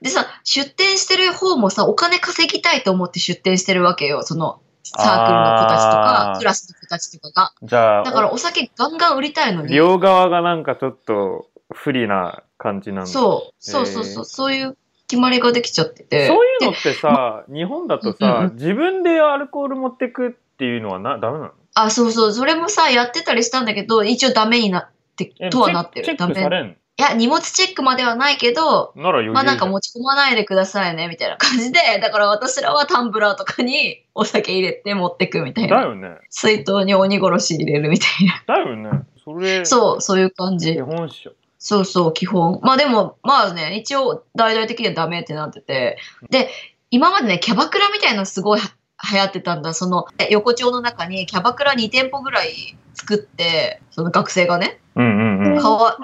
[0.00, 4.22] でさ、出店してる方もさ、お金稼ぎたいと思って出店してるわけよ。
[4.22, 7.52] その、サークルの子たちとかクラスの子たちとかが。
[7.62, 9.74] じゃあ、だからお酒ガンガン売りたいのに。
[9.74, 13.06] 両側がなんかちょっと不利な感じなんだ。
[13.06, 14.76] そう、そうそうそう、そういう
[15.08, 16.28] 決まりができちゃってて。
[16.28, 21.50] そういうのってさ、日本だとうんさ、うん自分でアルコール持ってくっていうのはな、ダメなの？
[21.84, 26.16] あ、そうそう、それもさ、やってたりしたんだけど、一応ダメになって、えとはなってる。
[26.16, 26.76] ダメ。
[26.98, 35.76] いや、荷物チェックまではないけど、なまあなんか持ち込まないでくださいね、みたいな感じで、 だから私らはタンブラーとかにお酒入れて持ってくみたいな。
[35.76, 36.16] だよね。
[36.28, 38.42] 水筒に鬼殺し入れるみたいな。
[38.48, 38.90] だよね。
[39.24, 40.80] それ、そう、そういう感じ基。
[40.80, 41.32] 本っしょ。
[41.60, 42.58] そうそう、基本。
[42.62, 45.98] まあでも、まあね、一応、大々的にはダメってなってて。
[46.30, 46.48] で、
[46.90, 48.70] 今までね、キャバクラみたいなのすごいは
[49.12, 49.74] 流行ってたんだ。
[49.74, 55.60] その、横丁の中にキャバクラ2店舗ぐらい作って、その学生がね、うんうんうん。
[55.60, 55.96] かわ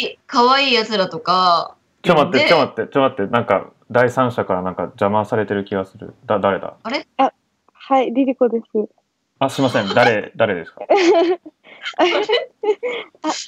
[0.00, 6.14] いい、かわいい奴らとか、ちょ待って、でちょ待って、ちょ待って、なんか、第三者からなんか邪魔されてる気がする。
[6.26, 6.76] だ、誰だ？
[7.72, 8.64] はい、リリコです。
[9.38, 9.88] あ、すいません。
[9.94, 10.82] 誰、 誰ですか？
[11.98, 12.04] あ、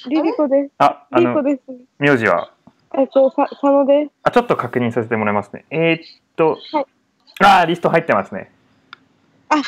[0.09, 0.71] リリコです。
[0.77, 1.85] あ、あの、リリコです。
[1.99, 2.51] 名字は？
[2.97, 4.11] えっと、さ、佐野です。
[4.23, 5.65] あ、ちょっと確認させてもらいますね。
[5.69, 5.99] えー、っ
[6.35, 6.85] と、はい
[7.43, 8.51] あー、リスト入ってますね。
[9.49, 9.61] あ、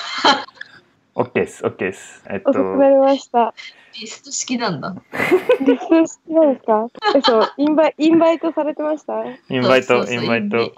[1.16, 2.24] OK です、OK です。
[2.30, 3.54] えっと、遅くなりました。
[4.00, 4.96] リスト式なんだ。
[5.62, 6.88] リスト好きなんですか？
[7.16, 9.14] え、そう、インバイ、インバイトされてました？
[9.26, 10.74] インバイト、インバイト。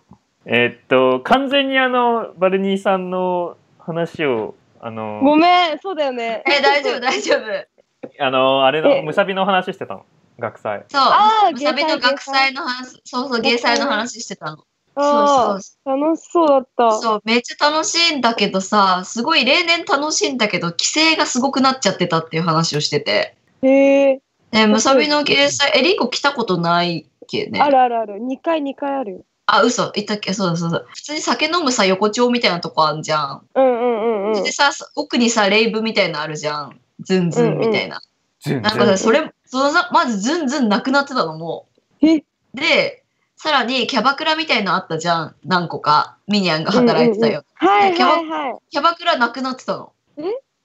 [0.45, 6.43] えーっと、完全にあの、バルニーさんの話を、あの、ごめん、そうだよね。
[6.47, 8.23] え、大丈夫、大丈夫。
[8.23, 10.05] あの、あれの、えむさびの話してたの？
[10.39, 10.85] 学祭。
[10.87, 14.63] そうむさびの学祭の話、そうそう、芸祭の話してたの。
[14.99, 16.91] そうあそうあ、楽しそうだった。
[16.91, 23.35] そう、めっちゃ楽しいんだけどさ、すごい例年楽しいんだけど、規制がすごくなっちゃってたっていう話をしてて。
[23.61, 27.59] へえ、ね、むさびの芸祭、え、リコ来たことないっけね。
[27.61, 28.15] あるあるある。
[28.15, 29.19] 2回、2回あるよ。
[29.45, 30.33] あ、嘘、言ったっけ？
[30.33, 30.83] そうだそうだ。
[30.93, 33.41] 普通に酒飲むさ、横丁みたいなとこあんじゃん。
[33.55, 34.43] うんうんうんうん。
[34.43, 36.79] でさ、奥にさ、レイブみたいなのあるじゃん。
[37.01, 38.01] ズンズンみたいな。
[38.41, 41.67] 全なんかさ、それ、そのさ、まずズンズンなくなってたの、も
[42.01, 42.17] え？
[42.17, 42.23] う。
[42.53, 42.98] で、
[43.41, 45.35] さらにキャバクラみたいのあったじゃん。
[45.45, 46.17] 何個か。
[46.27, 47.43] ミニャンが働いてたよ。
[47.55, 48.59] はいキャバはいはい。
[48.69, 49.93] キャバクラなくなってたの。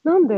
[0.03, 0.35] なんで？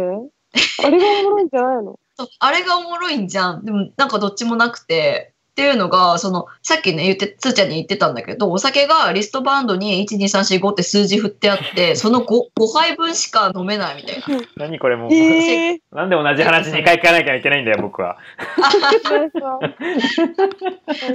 [0.85, 1.99] あれがおもろいんじゃないの？
[2.38, 3.64] あれがおもろいんじゃん。
[3.64, 5.33] でもなんかどっちもなくて。
[5.57, 12.27] っていうのが、その、さっきね、言って、つーちゃんに言ってたんだけど、お酒がリストバンドに1、2、3、4、5って数字振ってあって、 その 5,
[12.61, 14.45] 5杯分しか飲めないみたいな。
[14.59, 15.81] 何これもう、へえ。
[15.92, 18.19] なんで同じ話2回聞かなきゃいけないんだよ、僕は。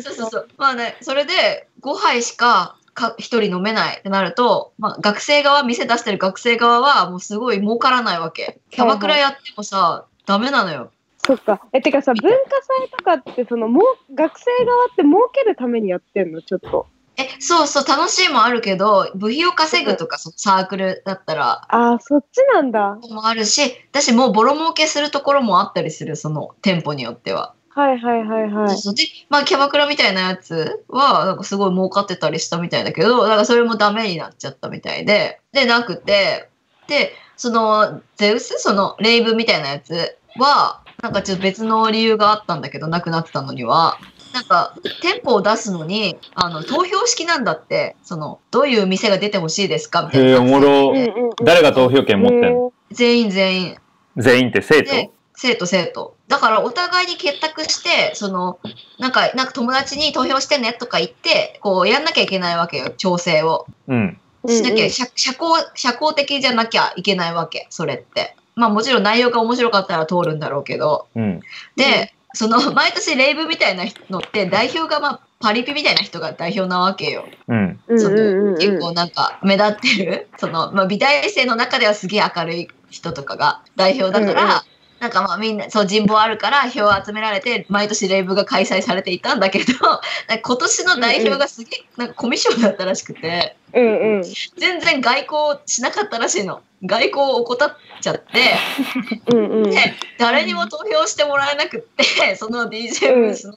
[0.02, 0.48] そうそうそう。
[0.58, 8.60] まあね、それで5杯しかか1人飲めないってなると、まあ、学生側、店出してる学生側はもうすごい儲からないわけ。
[8.72, 10.92] キャバクラやってもさ、ダメなのよ。
[11.26, 11.62] そっか。
[11.74, 16.42] え、てかさ、文化祭とかって、その、もう、学生側って儲けるためにやってんの？
[16.42, 16.88] ちょっと。
[17.18, 22.98] え、そうそう、楽しいもあるけど、部費を稼ぐとか、そサークルだったら、ああ、そっちなんだ。
[23.10, 27.54] もあるし、私もうボロ儲けするところもあったりする、その店舗によっては。
[27.70, 28.70] はいはいはいはい。
[28.70, 36.50] そうそうで、まあ、キャバクラみたいなやつは、なんかすごい儲かってたりしたみたいだけど、なんかそれもダメになっちゃったみたいで、で、なくて、
[36.88, 38.58] で、その、ゼウス？
[38.60, 43.98] その、レイブみたいなやつは、なんかちょっと別の理由があったんだけど、なくなってたのには、
[44.34, 50.04] なんか、店舗を出すのに、あの、投票式なんだって、その、どういう店が出てほしいですか？
[50.04, 50.28] みたいな。
[50.30, 50.96] へえ、おもろうん。
[50.96, 51.30] うんうん。
[51.44, 52.74] 誰が投票権持ってんの？
[52.92, 53.78] 全員全員。
[54.18, 54.92] 全員って生徒？
[54.92, 58.60] で生徒生徒だからお互いに結託してその
[59.00, 64.20] なんかなんか友達に投票してねとか言ってこうやんなきゃいけないわけよ調整をうん。
[64.48, 65.06] しなきゃ、社
[65.40, 71.40] 交社交的じゃなきゃいけないわけそれってまあもちろん内容が面白かったら通るんだろうけどうん。
[71.76, 77.26] で、その 毎年レイブみたいなのって代表がまあパリピみたいな人が代表なわけよ。
[77.48, 77.80] うん。
[77.98, 84.62] その結構なんか目立ってるその、まあ、美大生の中ではすげえ明るい人とかが代表だから、うんうん
[85.02, 89.66] なんかまあみんなそう人望あるから票を集められて毎年レイブが開催されていたんだけど
[90.30, 94.24] なんか今年の代表がすげえなんかコミュ障だったらしくてうんうん。
[94.58, 98.54] 全然外交しなかったらしいの外交を怠っちゃって
[99.34, 99.70] うんうん。
[99.72, 99.78] で
[100.20, 102.04] 誰にも投票してもらえなくって
[102.38, 103.56] その DJ ブースの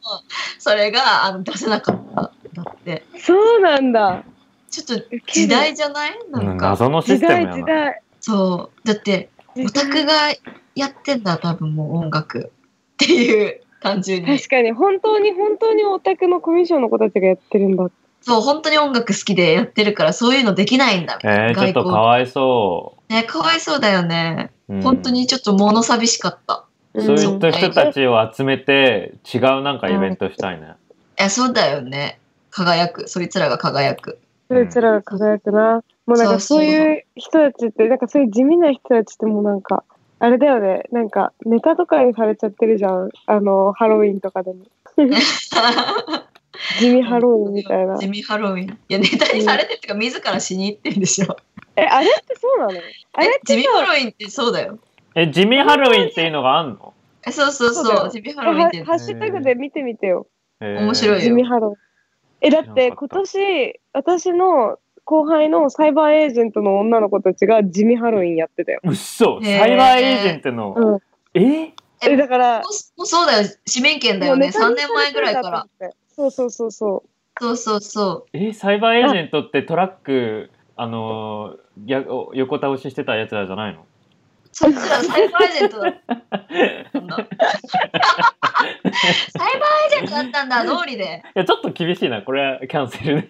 [0.59, 4.23] それがあの出せなかっただってそうなんだ。
[4.71, 6.19] ちょっと時代じゃない？
[6.31, 6.71] なんか。
[6.71, 7.57] 謎のシ時代ステムやな。
[7.57, 8.01] 時代。
[8.21, 8.89] そう。
[8.89, 10.13] だって、オタクが
[10.75, 12.51] やってんだ、多分もう音楽。
[12.95, 14.39] っていう、単純に。
[14.39, 17.89] 確かに、本当に本当にオタクのコミュ障の子たちがやってるんだ。
[18.23, 21.49] そう、本当に音楽好きでやってるから、そういうのできないんだ、みたいな。
[21.51, 24.51] えー、ちょっとかわいそね、かわいそうだよね。
[24.69, 24.75] う。
[24.75, 26.65] うん本当にちょっと物寂しかった。
[26.97, 27.95] そういった人たち。
[27.95, 30.69] ちを集めて違うなんかイベントしたいね。
[31.19, 32.19] いや、そうだよね。
[32.51, 33.09] 輝く。
[33.09, 34.19] そいつらが輝く。
[34.49, 35.83] そいつらが輝くな。
[36.07, 39.85] もうなんかそういう人たちって、なんかそういう地味な人たちってもうなんか、
[40.19, 40.85] あれだよね。
[40.93, 43.11] なんかネタとかにされちゃってるじゃん。
[43.27, 44.65] あの、ハロウィンとかでも。
[46.79, 47.99] 地味ハロウィンみたいな。
[47.99, 48.79] 地味ハロウィン。
[48.89, 51.37] いや、ネタにされてってか、自らしに行ってんでしょ。
[51.77, 52.73] え、あれってそうなの？
[53.15, 54.79] あれえっ、て地味ハロウィンってそうだよ。
[55.17, 56.93] え、地味ハロウィンっていうのがあんの？
[57.27, 58.11] えそうそうそうそう。
[58.11, 60.27] 地味ハロウィンってはハッシュタグで見てみてよ。
[60.61, 61.77] えー面白いよ地味ハロウィン。
[62.45, 68.81] え、だって今年、私の後輩のサイバーエージェントの女の子たちが地味ハロウィンやってたよ。
[68.85, 70.99] うっそサイバーエージェントの、うん。
[71.35, 71.73] え？
[72.07, 73.49] え、だから、もうもうそうだよ。
[73.67, 74.49] 市民権だよね。
[74.49, 75.67] 3もうネタに年前ぐらいから。
[76.15, 77.09] そうそうそうそう。
[77.41, 78.37] そうそうそう。
[78.37, 82.05] えサイバーエージェントってトラックあのーや
[82.35, 83.87] 横倒ししてたやつらじゃないの？
[84.55, 85.89] そいつらサイバーエージェントだ。
[85.89, 85.95] っ
[86.93, 87.17] たんだ。
[89.37, 91.23] サイバーエージェントだったんだ、通りで。
[91.35, 93.29] いやちょっと厳しいなこれはキャンセルね。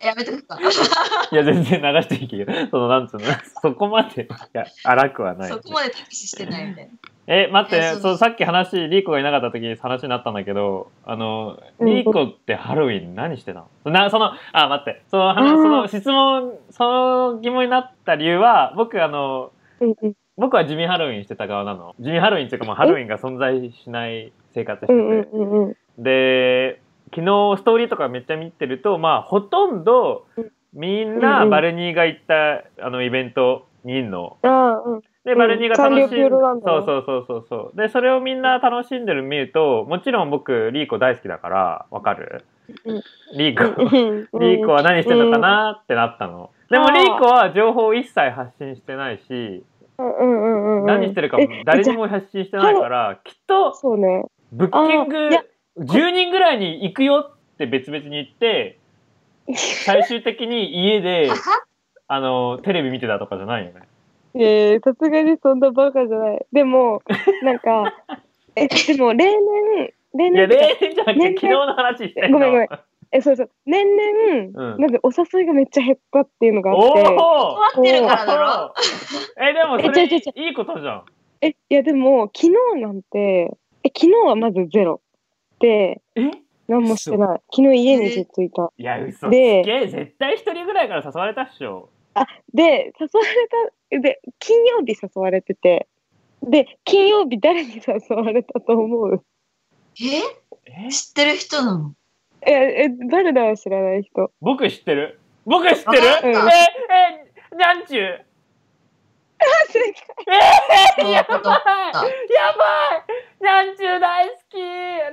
[0.00, 0.58] やめとくか。
[1.30, 2.52] いや全然流していいけど。
[2.68, 3.24] そのなんつうの。
[3.62, 5.48] そこまでいや荒くはない。
[5.48, 6.90] そこまで敵視してないみたいな。
[7.28, 11.86] え待ってそうさっき話リーコがいなかった時に話になったんだけどあのうん。
[11.86, 13.92] リーコってハロウィン何してたの？
[13.92, 15.02] なそのあ待って。
[15.08, 19.52] そのその質問その疑問になった理由は僕あの
[20.40, 21.94] 僕は地味ハロウィンしてた側なの。
[22.00, 25.76] 地味ハロウィンっていうかもうハロウィンが存在しない生活してて、うんうん。
[25.98, 26.80] で
[27.14, 34.38] 昨日ストーリーとかめっちゃ見てるとまあほとんどうんみんなバルニーが行ったあのイベントにいんの。
[34.42, 35.00] ああ、うん。
[35.24, 37.76] でうんバルニーが楽しんサンリオピューロランドそうそうそうそうそう。
[37.76, 42.44] でそれをみんな楽しんでるの見るともちろん僕リーコ大好きだからわかる？
[42.84, 43.02] うん。
[43.36, 43.82] リーコ。
[43.82, 44.28] うん。
[44.40, 46.50] リーコは何してんのかなってなったの。
[46.70, 49.64] でもリーコは情報を一切発信してないし
[50.00, 50.86] うんうんうんうん。
[50.86, 54.24] 何してるかもえ誰にも発信してないからきっとそうね。
[54.52, 55.44] ブッキングあーいや
[55.78, 58.78] 10人ぐらいに行くよって別々に言って
[59.54, 61.30] 最終的に家で、
[62.08, 63.82] あの、テレビ見てたとかじゃないよね。
[64.34, 66.46] いやいやさすがにそんなバカじゃない。
[66.52, 67.02] でも、
[67.42, 67.94] なんか、
[68.54, 72.68] え、でも例年、例いや、年ってか例年じゃなくて、昨日の話してんのごめんごめん
[73.12, 74.80] え、そうそう、年々、うん。
[74.80, 78.74] なんでお誘いがめっちゃ減ったっていうのがあおって、お待ってるからだろ。
[79.36, 81.04] え、でもそえれ違う違う違いいことじゃん。
[81.40, 82.46] え、いやでも、昨
[82.76, 85.00] 日なんて、え、昨日はまずゼロ。
[85.58, 86.30] で、え？
[86.68, 87.40] 何もしてない。
[87.52, 88.70] 昨日家にずっといた。
[88.78, 89.26] いや、嘘。
[89.26, 89.88] つでけ。
[89.88, 91.88] 絶対一人ぐらいから誘われたっしょ。
[92.54, 93.48] で、誘われ
[93.90, 95.88] た、で、金曜日誘われてて、
[96.42, 99.24] で、金曜日誰に誘われたと思う？
[100.00, 100.86] え？
[100.86, 100.90] え？
[100.90, 101.94] 知ってる人なの？
[102.46, 104.30] え、え、誰だよ、知らない人。
[104.40, 106.06] 僕知ってる僕知ってる？
[106.06, 106.32] わかったえ、
[107.52, 108.26] え、にゃんちゅう？
[109.40, 111.48] えー、やばいやばい
[113.40, 114.56] にゃんちゅう大好き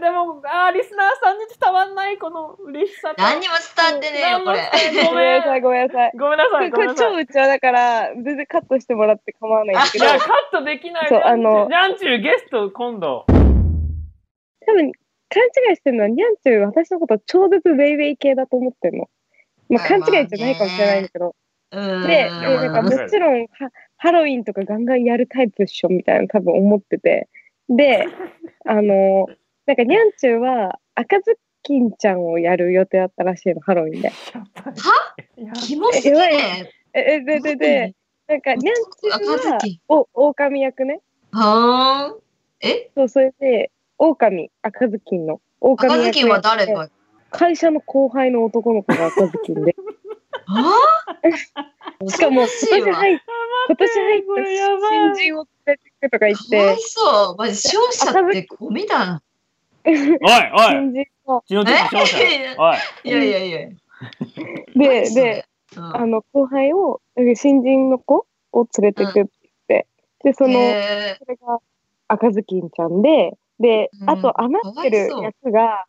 [0.02, 3.22] でも、あーリスナーさんに伝わんないこの嬉しさと。
[3.24, 4.70] 何にも伝わってねえよ、これ。
[5.10, 6.12] ごめんごめんなさい、ごめんなさい。
[6.18, 7.10] ごめんなさい、これこれごめんなさい。
[7.10, 11.08] 超うちわだから、全然カットしてもらって構わないけど、いや、カットできない。
[11.08, 13.26] そうあのにゃんちゅうゲスト今度。
[13.30, 13.34] 多
[14.74, 14.92] 分、
[15.30, 19.10] 勘違いしてるのは、ニャンチュー、私のこと超絶ウェイウェイ系だと思ってるの。
[19.70, 21.36] まあ、あ勘違いじゃないかもしれないんだけど。
[21.72, 22.02] うん。
[22.04, 27.28] で、んでなんかうんもちろんハ、ハロウィンとかガンガンやるタイプっしょみたいな多分思ってて。
[27.70, 28.06] で、
[28.66, 29.28] あの、
[29.66, 34.10] なんかニャンチューは赤ずきんちゃんをやる予定だったらしいの、ハロウィンで。
[34.10, 34.14] は？
[35.38, 36.72] やキモすぎね。
[36.94, 37.94] え、えで、で、で、
[38.28, 41.02] なんかニャンチューはお、狼役ね。
[41.32, 42.20] はーん。
[42.62, 42.90] え？
[42.96, 45.42] そう、それで、狼、赤ずきんの。
[45.62, 46.90] 赤ずきんは誰が
[47.30, 49.76] 会社の後輩の男の子が赤ずきんで。
[50.50, 50.74] あ
[51.06, 53.20] あ しかも今年入っ
[53.68, 57.36] 今年入った新人を連れてくとか言っかわいて、そう。
[57.38, 59.22] マジ、勝者ってゴミだな。
[59.86, 60.18] おいおい。
[60.20, 62.24] 新人を、勝者。
[62.24, 63.10] い。
[63.10, 63.70] いやいやいや。
[64.76, 67.02] で、で、うん、あの、後輩を、
[67.36, 69.14] 新人の子を連れてくって。
[69.14, 69.30] 言っ
[69.68, 69.88] て、
[70.24, 71.60] で、その、へそれが
[72.08, 75.86] 赤ずきんちゃんで、で、うんあと余ってるかわい役が、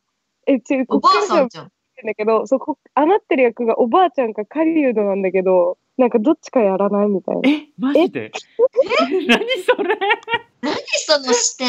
[0.46, 1.66] え、ちーおばあさんちじゃん。
[1.66, 1.70] ん
[2.07, 7.50] だけど、そこ、余ってる役がおばあちゃんか狩人なんだけど、なんかどっちかやらないみたいな。
[7.50, 8.26] えマジで？
[8.26, 8.31] え？
[9.26, 9.96] 何それ？
[10.62, 11.64] めちゃ何そのして？
[11.64, 11.68] く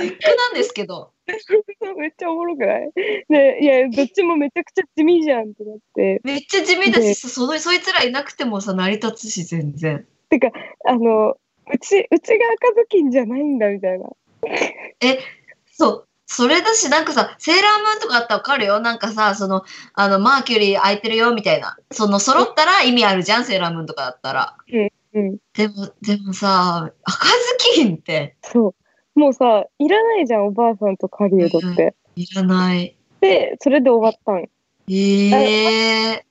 [0.00, 1.12] ゃ絶句なんですけど。
[1.98, 2.90] めっちゃおもろくない？
[3.28, 6.20] で、いや、どっちもめちゃくちゃ地味じゃんってなって。
[6.24, 10.06] めっちゃ地味だしさ、そのそいつらいなくてもさ、成り立つし、全然。
[10.30, 10.50] てか、
[10.86, 11.36] あの、
[11.72, 14.06] うち、うちが赤ずきんじゃないんだみたいな。
[15.72, 16.08] そう。
[16.26, 18.80] それだし、なんかさ、セーラームーンとかあったらわかるよ。
[18.80, 21.76] なんかさ、その、あの、マーキュリー空いてるよ、みたいな。
[21.90, 24.56] その、揃ったら意味あるじゃん、セーラームーンとかだったら。
[25.14, 25.38] うん。
[25.52, 27.32] でも、でもさ、赤ず
[27.74, 28.74] きんって、そ
[29.14, 29.18] う。
[29.18, 31.94] もうさ、いらないじゃん、おばあさんと狩人って。
[32.16, 32.96] いらない。
[33.20, 34.48] で、それで終わったん。
[34.90, 36.24] ええ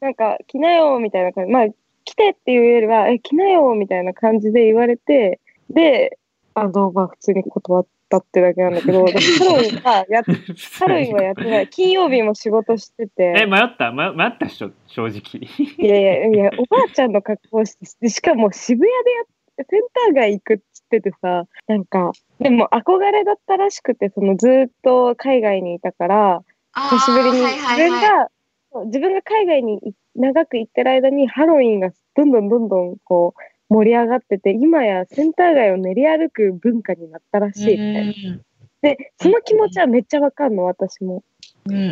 [0.00, 1.52] なんか、来なよ、みたいな感じ。
[1.52, 1.66] まあ、
[2.08, 5.40] 来てっていうよりは、え、来なよ、みたいな感じで言われて、
[5.70, 6.18] で、
[6.54, 10.24] あの、まあ、普通に断ったってだけなんだけど、 でハロウィンはやっ、
[10.80, 11.68] ハロウィンはやってない。
[11.68, 13.92] 金曜日も仕事してえて、迷った？
[13.92, 15.20] 迷迷ったっしょ正直
[15.78, 19.24] いやいやいや、おばあちゃんの格好して、でしかも渋谷でやっ
[19.58, 26.42] て、センター街行くっつっててさ、なんか、でも憧れだったらしくて、そのずっと海外にいたから、
[26.74, 27.90] 久しぶりにはい自はいはい。
[27.90, 28.28] 分が、
[28.72, 33.34] そう自分が海外にい長く行ってる間にハロウィンがどんどんどんどんこ
[33.70, 38.38] う盛り上がってて、今やセンター街を練り歩く文化になったらしいみたいな。
[38.82, 41.22] で、その気持ちはめっちゃわかんの、私も。
[41.66, 41.82] うんうんう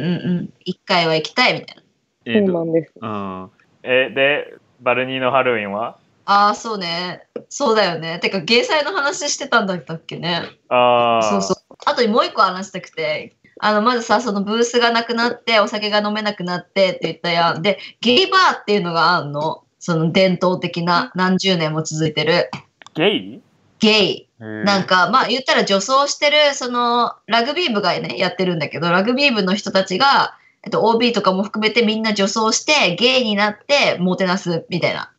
[0.43, 0.53] ん。
[0.65, 1.83] 一回は行きたいみたいな。
[1.83, 2.93] そうえーとなんです。
[3.01, 3.51] うん
[3.83, 5.99] えでバルニーのハロウィンは？
[6.25, 7.23] ああ、そうね。
[7.49, 8.19] そうだよね。
[8.19, 10.43] てか、芸祭の話してたんだったっけね。
[10.69, 11.57] ああそうそう。
[11.87, 17.63] あともう一個話したくて、あの、まずさ、そのブースがなくなって、お酒が飲めなくなってって言ったやん。
[17.63, 19.63] で、ゲイバーっていうのがあんの。
[19.79, 22.51] その伝統的な何十年も続いてる
[22.95, 23.41] ゲイ？
[23.79, 24.29] ゲイ。
[24.39, 35.13] なんか、まあ言ったら女装してる、その、ラグビー部がね、やってるんだけど、ラグビー部の人たちが、えっと、OB とかも含めてみんな女装して、ゲイになって、もてなすみたいな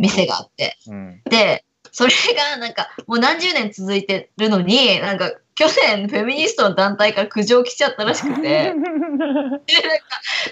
[0.00, 0.76] 店があって。
[0.88, 9.64] うんで、それがなんかもう何十年続いてるのに、なんか去年フェミニストの団体から苦情来ちゃったらしくて、 でなんか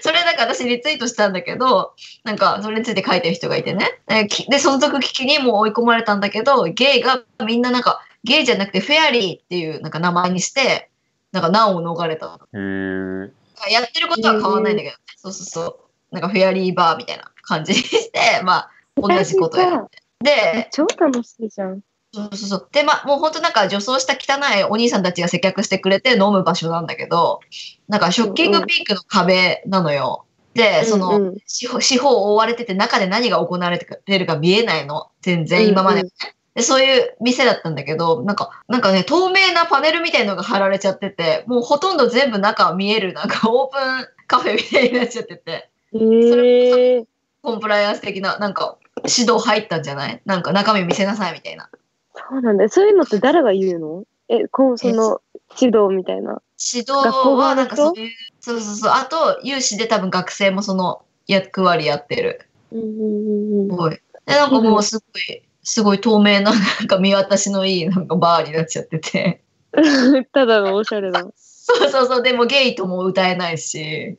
[0.00, 1.94] それなんか私リツイートしたんだけど、
[2.24, 4.00] なんかそれについて書いてる人がいてね。
[4.48, 10.90] で、その続きにもう追い込まれたんだけど、ゲイがみんななんかゲイじゃなくてフェアリーっていうなんか名前にして、
[11.32, 12.38] なんか難を逃れたの。
[12.52, 13.30] へー
[13.70, 15.80] やってることは変わらないんだけど、ね、そうそうそ
[16.12, 16.14] う。
[16.14, 20.02] なんかフェアリーバーみたいな感じにして、まあ同じことやって。
[20.22, 21.80] で、超楽しいじゃん。
[22.12, 22.68] そうそうそう。
[22.72, 27.40] で、まあ、もう本当なんか女装した汚いお兄さんたちが接客してくれて飲む場所なんだけど、
[27.88, 30.24] なんかショッキングピンクの壁なのよ。
[30.54, 35.08] で、その、うんうん四方四方覆われてて中で何が行われてるか見えないの。
[35.22, 36.10] 全然、今までもね。
[36.56, 47.04] で、そういう店だったんだけど、なんか、なんかね、透明なパネルみたいのが貼られちゃってて、もうほとんど全部中見える、なんかオープンカフェみたいになっちゃってて、ええ
[47.42, 50.20] コンプライアンス的な、なんか、指導入ったんじゃない？
[50.26, 51.70] なんか中身見せなさいみたいな。
[52.14, 52.68] そうなんだ。
[52.68, 54.04] そういうのって誰が言うの？
[54.28, 55.20] え、こう、その、
[55.60, 56.40] 指導みたいな。
[56.72, 58.92] 指導はなんかそういう、そうそうそう。
[58.92, 62.46] あと、有志で多分学生もその役割やってる。
[62.72, 63.68] うん。
[63.68, 63.90] すごい。
[63.90, 69.42] で、なんかもうすごい、すごい透明な、なんか見渡しのいいなんかバーになっちゃってて。
[70.32, 71.20] ただのおしゃれな。
[71.36, 72.22] そうそうそう。
[72.22, 73.78] でもゲイとも歌えないし。
[73.78, 74.16] へ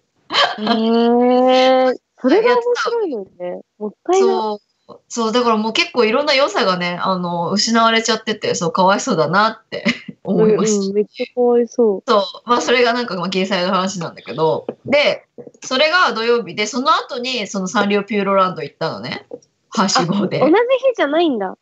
[0.60, 3.62] えそれが面白いのにね。
[3.78, 4.71] もったいない。
[5.08, 5.32] そう。
[5.32, 9.86] だからもう結構いろんな良さがね、あの、失われちゃってて、そう、かわいそうだなって
[10.24, 10.80] 思いました。
[10.80, 12.22] うんうん、めっちゃかわいそそう。
[12.46, 15.26] まあ、それがなんか、まあ、掲載の話なんだけど、で、
[15.64, 19.26] それが土曜日で、その後に、そのサンリオピューロランド行ったのね。
[19.70, 20.30] はしごう。
[20.30, 20.48] で同。
[20.48, 20.58] じ日
[20.96, 21.58] じゃないんだ。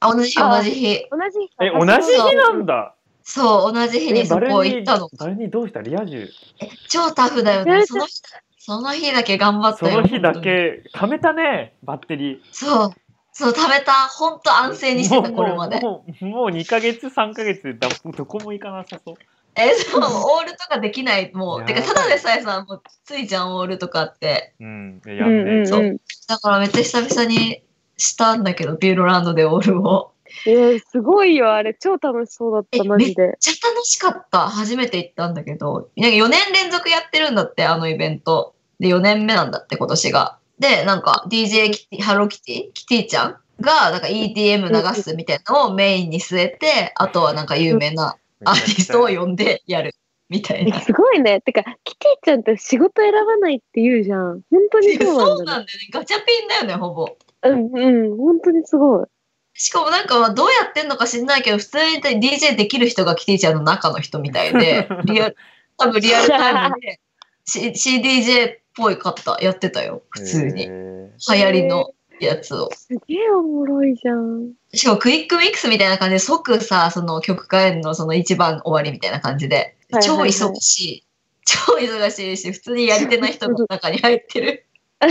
[0.00, 1.06] あ同じ日、あ同じ日。
[1.10, 1.64] 同じ日か。
[1.64, 2.94] え、同じ日なんだ。
[3.26, 5.08] そう、同じ日にそこ行ったの。
[5.16, 5.80] 誰にどうした？
[5.80, 6.28] リア充。
[6.60, 7.86] え超タフだよね。
[7.86, 8.20] その日、
[8.66, 10.00] その日だけ頑張っそたよ。
[10.00, 10.32] の日だ。
[10.32, 12.38] け、貯めたね、バッテリー。
[12.50, 12.90] そう。
[13.30, 13.92] そう、食べた。
[14.08, 15.80] ほんと安静にしてた、もうこれまで。
[15.80, 19.14] もう、もう2ヶ月、3ヶ月だ、どこも行かなさそう。
[19.54, 21.30] え、そう、オールとかできない。
[21.34, 24.54] もう、てか、ただでさえさ、もう、ついちゃんオールとかって。
[24.58, 25.02] うん。
[25.04, 25.66] うやんねんうんうん。
[25.66, 27.62] そうだからめっちゃ久々に
[27.98, 30.13] したんだけど、ピューロランドでオールを。
[30.46, 31.74] えー、すごいよ、あれ。
[31.74, 33.22] 超楽しそうだった、えマジで。
[33.22, 34.48] めっちゃ楽しかった。
[34.48, 38.54] 初めて行ったんだけど、なんか4年連続やってるんだって、あのイベント。
[38.80, 40.38] で、4年目なんだって、今年が。
[40.58, 49.94] で、なんか DJ キティ、ハローキティキティちゃんが、なんか EDM 流すみたいなのをメインに据えて、あとはなんか有名なアーティストを呼んでやる
[50.28, 50.80] みたいえな。
[50.80, 51.40] すごいね。
[51.40, 54.42] てか、キティちゃんって仕事選ばないって言うじゃん。
[54.50, 55.44] 本当にそうそうなんだね。
[55.44, 55.88] なんだよね。
[55.90, 57.16] ガチャピンだよね、ほぼ。
[57.42, 59.06] うんうん、本当にすごい。
[59.54, 65.36] しかもなんかまあどうやってんのか知んないけど、普通に DJ できる人がキティちゃんの中の人みたいで、 リアル、
[65.78, 67.00] 多分リアルタイムで
[67.46, 70.64] C- CDJ っぽい方やってたよ、普通に。
[70.64, 72.70] へ流行りのやつを。
[72.74, 74.52] すげえおもろいじゃん。
[74.72, 81.04] しかもクイックミックスみたいな感じで即さ、その曲変えるのその一番終わりみたいな感じで、超忙しい。
[81.44, 84.66] 超忙しいし、普通にやり手な人の中に入ってる。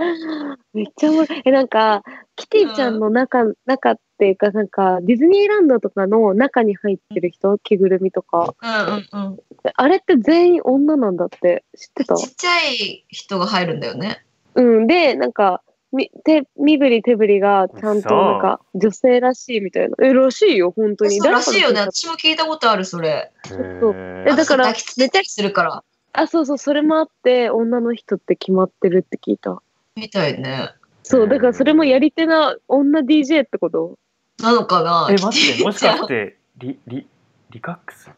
[0.72, 1.42] めっちゃおもろい。
[1.44, 2.02] え、なんか、
[2.36, 8.54] キティちゃんの中、中っていうか、なんか、ディズニーランドとかの中に入ってる人、着ぐるみとか。
[8.62, 9.38] うんうんうん。
[9.74, 12.14] あれって全員女なんだって知ってた？
[12.14, 14.24] ちっちゃい人が入るんだよね。
[14.54, 14.86] うん。
[14.86, 19.96] で、なんか、み、手、身振り手振りがちゃんと嘘なんか女性らしいみたいな。
[20.00, 21.18] え、らしいよ、本当に。
[21.18, 21.80] そうらしいよね。
[21.80, 23.32] 私も聞いたことある、それ。
[23.50, 25.82] えだから抱きついたりするから。
[26.12, 29.62] たあ、そうそう、それもあって、女の人って決まってるって聞いた。
[29.96, 30.70] みたいね。
[31.02, 33.98] そう、だからそれもやり手な女 DJ ってこと？
[34.40, 35.08] なのかな？
[35.10, 37.06] え、待って、もしかして、リ、リ、
[37.50, 38.10] リカックス？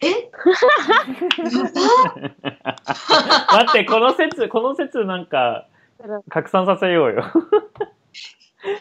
[0.00, 0.30] え？
[3.52, 5.66] 待って、この説、この説なんか、
[6.28, 7.22] 拡散させようよ。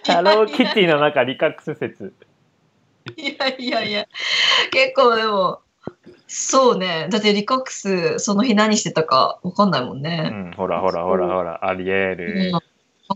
[0.05, 2.13] ハローキティの中、リカックス説。
[3.15, 4.05] いやいやいや、
[4.71, 5.61] 結構でも、
[6.27, 7.07] そうね。
[7.09, 10.29] だってリカックス、その日何してたかわかんないもんうね。
[10.29, 12.51] ん、ほらほらほらほら、ありえうんる。
[12.51, 12.59] か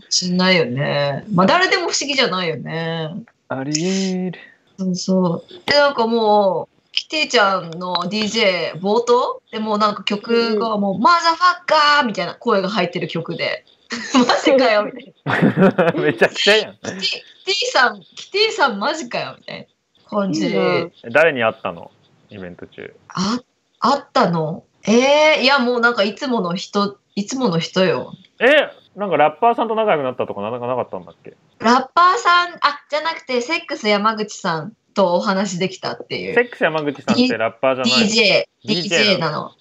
[0.08, 1.24] しんないよね。
[1.32, 3.10] まあ誰でも不思議じゃないよね。
[3.48, 4.38] ありえる。
[4.78, 5.70] そうそう。
[5.70, 9.42] で、なんかもう、キティちゃんの DJ 冒頭？
[9.50, 13.64] でもうなんか曲がもう、マザファッカーみたいな声が入ってる曲で、
[14.14, 15.14] マジかよみたい
[15.54, 15.92] な。
[16.00, 16.74] めちゃくちゃやん。
[16.76, 19.68] キティ、キティさん、キティさんマジかよみたい
[20.04, 21.90] な感じいいな誰に会ったの？
[22.32, 22.94] イベント中。
[23.08, 23.40] あ、
[23.80, 24.64] あったの？
[24.84, 28.14] ええいやもうなんかいつもの人、いつもの人よ。
[28.40, 31.36] え、なんかラッパーさんと仲良くなったとかなんかなかったんだっけ？
[31.58, 36.34] ラッパーさん、あ、じゃなくて、セックス山口さんとお話できたっていう。
[36.34, 39.52] セックス山口さんってラッパーじゃない DJ、DJ なの。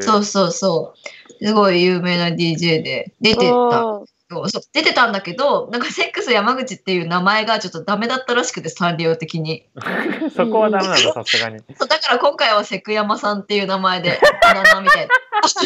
[0.00, 0.94] そうそうそ
[1.40, 1.44] う。
[1.44, 4.02] すごい有名な DJ で出てた。
[4.48, 9.66] そう出てたんだけど、なんかセックス山口っていう名前がちょっとダメだったらしくて、サンリオ的に。
[10.34, 11.60] そこはダメなんだ、さすがに。
[11.76, 14.18] そうだから今回はセク山さんっていう名前で、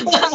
[0.04, 0.30] みたいな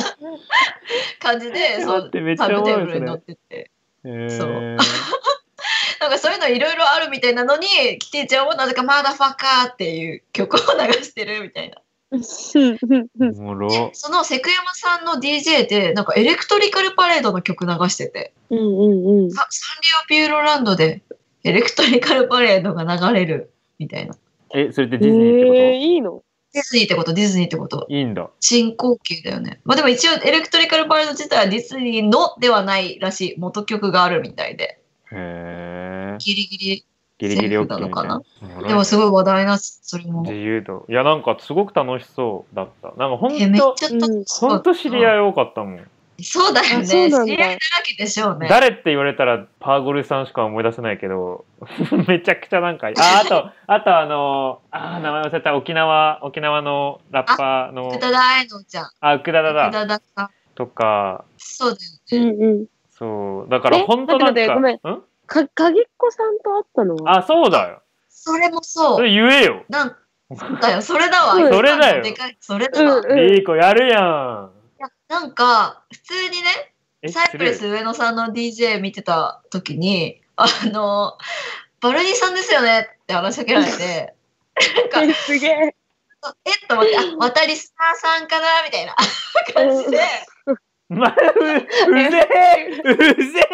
[1.20, 3.72] 感じで、そう、待ってめっちゃタイムテーブルに乗ってて。
[4.04, 4.78] そう
[6.02, 7.68] なんかそういうのいろいろあるみたいなのに、
[8.00, 11.78] キティちゃんもなぜかマーダファッカーっていう曲を流してるみたいな。
[12.12, 13.90] もろ。
[13.94, 15.02] そのセクヤマさん。
[15.06, 16.06] の DJ で、なん。
[16.06, 18.58] かエレクトリカルパレードの曲流してて、うん。
[18.58, 19.24] うん。
[19.24, 19.32] うん。
[19.32, 19.48] サン
[19.82, 21.02] リオピューロランドで
[21.44, 24.16] エレクトリカルパレードが流れるみたいな。
[24.54, 27.86] え、それってディズニーってこと、えー、いいのディズニーってこと、ディズニーってこと。
[27.90, 28.14] いいん。
[28.14, 28.30] だ。
[28.40, 29.62] 進行形だよね。
[29.64, 34.82] まあでも一応エレクトリカルパレード自体はディズニーのではないらしい元曲があるみたいで、
[35.12, 36.18] へえ。
[36.20, 36.86] ギリギリ。
[37.22, 38.22] ギリギリ OK フなのかな？
[38.42, 40.24] みたいなでもすごい話題な、それも。
[40.24, 40.86] 自由度。
[40.90, 42.88] いや、なんかすごく楽しそうだった。
[42.98, 45.88] なんかほえ、めっんと、ちゃ楽しかったほんと知り合い多かったもん。
[46.24, 46.86] そうだよね。
[46.86, 48.48] 知り合いだらけでしょうね。
[48.48, 51.46] 誰って言われたらパーゴルさんしか思い出せないけど、
[52.08, 58.90] めちゃくちゃなんか、あ、あと、あとあの、あー、名前忘れた、沖縄、沖縄のラッパーの福、田大のちゃん。
[59.00, 60.30] あ、福田だ福だ、田ださん。
[60.54, 61.78] とか、そうだ
[62.12, 62.32] うよね。
[62.32, 62.66] んうん。
[62.90, 63.86] そう、だからえ？
[63.86, 65.02] ほんとなんか、待って待ってん？
[65.32, 67.20] か、鍵っ子さんと会ったのは？
[67.20, 67.82] あ、そうだよ。
[68.10, 68.98] それもそ。
[68.98, 69.64] そうれ言えよ。
[69.70, 69.96] なん
[70.62, 71.36] だよ、それだわ。
[71.36, 72.98] うんそれだよでかいそれだわ。
[72.98, 74.52] うんうんリーコやるやん。
[74.80, 81.18] いやなんか、普通にね、えサイプレス上野さんの DJ 見てた時に、あの、
[81.80, 82.90] バルニーさんですよね？
[83.04, 84.14] って話しかけられて、
[84.94, 85.76] なんか、すげえ。
[86.46, 88.64] えっと思って、あ、またリスナーさんかな？
[88.64, 88.96] みたいな
[89.54, 90.00] 感じで、
[90.92, 91.08] ま
[91.88, 93.48] う、うぜえうぜ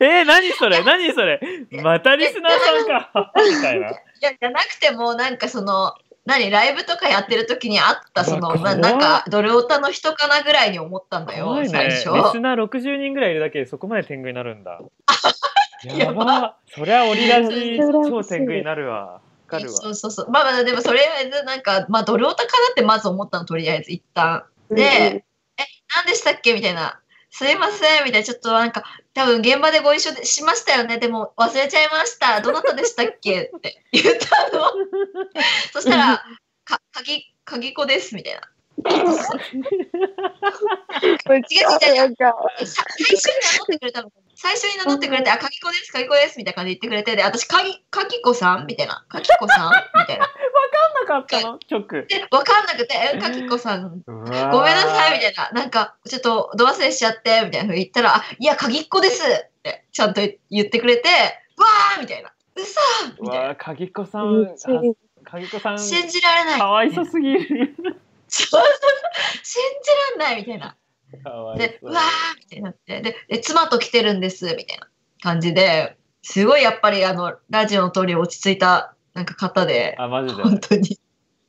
[0.00, 0.82] ええー、何それ？
[0.82, 1.40] 何それ？
[1.82, 3.90] またリスナーさんかみたいな。
[3.90, 5.94] いや、じゃなくても、なんかその、
[6.24, 11.68] 何、ライブとかやってる時にあった、その、うわ怖っななんか、ドルオタの人かなぐらいに思ったんだよ、ね。
[11.68, 12.40] 最リス初。
[12.40, 14.80] ナー60人ぐらいいるだけでそこまで天狗になるんだ。
[15.84, 16.56] や やば。
[16.74, 18.96] そりゃオリラジそれは超天狗になるわ。
[19.14, 19.76] わかるわ。
[19.76, 20.30] そうそうそう。
[20.30, 24.44] まあまあ、でもそれは、なんか、まあ、ドルオタかなってまず思ったの、とりあえず、一旦。
[24.70, 25.24] で、
[25.96, 26.54] 何でしたっけ？
[26.54, 26.98] みたいな。
[27.30, 28.26] すいません、みたいな。
[28.26, 28.84] ちょっとなんか、
[29.14, 30.98] 多分現場でご一緒でしましたよね。
[30.98, 32.40] でも忘れちゃいました。
[32.42, 33.50] どなたでしたっけ？
[33.56, 34.70] って言ったの。
[35.72, 36.22] そしたら、
[36.64, 38.40] か、鍵、鍵子です、みたいな。
[41.28, 44.10] めっちゃなんか、えさ最初に名乗ってくれたの。
[44.34, 48.66] 最初に名乗ってくれて、あ、鍵子です、鍵子です、みたいな感じで言ってくれて、で、私、鍵、鍵子さん？
[48.66, 49.04] みたいな。
[49.08, 49.72] 鍵子さん？
[49.98, 50.28] みたいな。
[51.00, 51.58] なかったの？
[51.70, 52.06] 直。
[52.06, 59.22] で、わかんなくて、え、鍵子さんごごめんなさいみたいな、なんか、ちょっと、ど忘れしちゃって、みたいなふうに言ったら、あ、いや、鍵っ子です。
[59.22, 60.20] って、ちゃんと
[60.50, 61.08] 言ってくれて、
[61.56, 62.80] わーみたいな、うそ
[63.20, 64.92] みたいな、わあ、鍵子さめんっちゃいい、
[65.24, 66.58] 鍵子さん、信じられない。
[66.58, 67.76] かわいそすぎる。
[68.28, 68.50] 信じ
[70.18, 70.76] られないみたいな。
[71.12, 71.92] で、そう。
[71.92, 74.88] わーみたいになって、で、で妻と来てるんです、みたいな
[75.22, 80.42] 感じで、すごいやっぱり、あの、ラジオの通り落ち着いた、なんか方で、あ、マジで？
[80.42, 80.98] 本当に。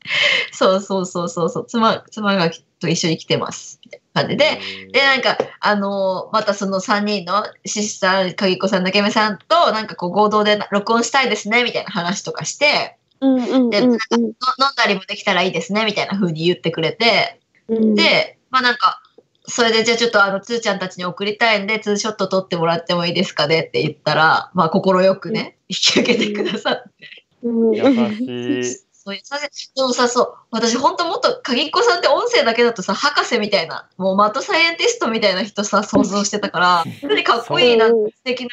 [0.52, 4.60] そうそうそうそうそう、妻、妻がと一緒に来てます、みたいな感じで、
[4.92, 14.34] で、なんか、あのーまたその3人の、シスさん、鍵子さん、竹目さんと、なんかこう合同で録音したいですね、みたいな話とかして、うんうんで、うんなんかの飲ん
[14.76, 17.40] だりもできたらいいですね、みたいな風に言ってくれて、
[17.70, 17.96] うん。
[17.96, 19.02] で、まあなんか、
[19.46, 27.23] それでじゃあちょっとあの、つーちゃんたちに送りたいんで、ツーショット撮ってもらってもいいですかねって言ったら、まあ快くね、引き受けてくださって。
[27.44, 28.64] うん優しい。
[28.94, 29.20] そう優
[29.52, 29.76] しい。
[29.76, 38.50] でもさ、そう、私本当もっと、鍵っ子さんって音声だけだとさ、博士みたいな、もうマッドサイエンティストみたいな人さ、想像してたから、本当にかっこいいな、うん素敵な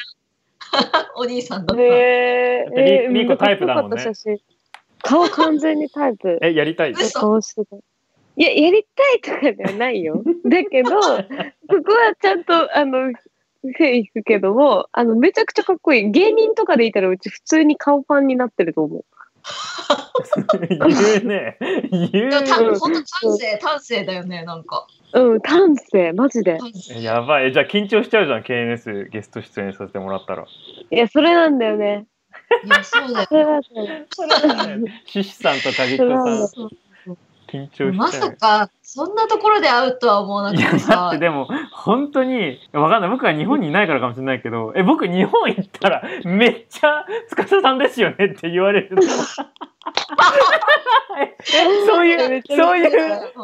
[1.15, 1.83] お兄さんだった。
[1.83, 2.65] へえ。
[2.65, 4.13] だってリリーコタイプだもんね
[5.03, 6.39] 顔完全にタイプ。
[6.43, 6.91] え、やりたい？
[6.91, 7.75] 嘘顔してた。
[7.77, 10.23] いや、やりたいとかではないよ。
[10.45, 13.11] だけど、 ここはちゃんと、あの、
[13.77, 16.11] 手いくけども、あの、めちゃくちゃかっこいい。
[16.11, 19.05] 芸人とかでいたら、うち普通に顔ファンになってると思う。
[20.69, 21.57] 言うね。
[22.11, 24.87] 言うでもたうん本当端正、端正だよね、なんか。
[25.13, 26.59] うん、丹精、マジで。
[27.01, 27.47] やばい。
[27.47, 30.45] えじゃあ緊張しちゃうじゃん、KNS ゲスト出演させてもらったら。
[30.91, 32.05] いや、それなんだよね。
[32.63, 33.61] いや、そうだよ
[34.09, 34.23] そ。
[34.23, 34.95] れなんだよ。
[35.05, 36.69] シシさんと鍵子さん、そう
[37.47, 38.29] 緊張ましちゃう。
[38.31, 41.17] さか、そんなところで会うとは思わないかや、ったさだって。
[41.19, 43.09] でも、本当に、わかんない。
[43.09, 48.97] 僕は日本にいないからかもしれないけど、え、僕日本行ったら、めっちゃ、司さんですよねって言われる
[51.87, 52.89] そういう、そういう、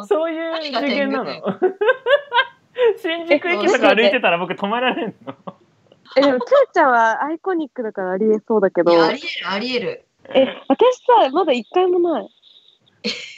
[0.06, 1.32] そういう次元なの？
[1.32, 1.42] 何。
[3.02, 5.34] 新宿駅とか歩いてたら僕止められんの？
[6.18, 10.06] え、でも、つーちゃんはアイコニックだからありえそうだけどい、やありえる、ありえる。
[10.30, 12.28] え、私さ、まだ一回もない。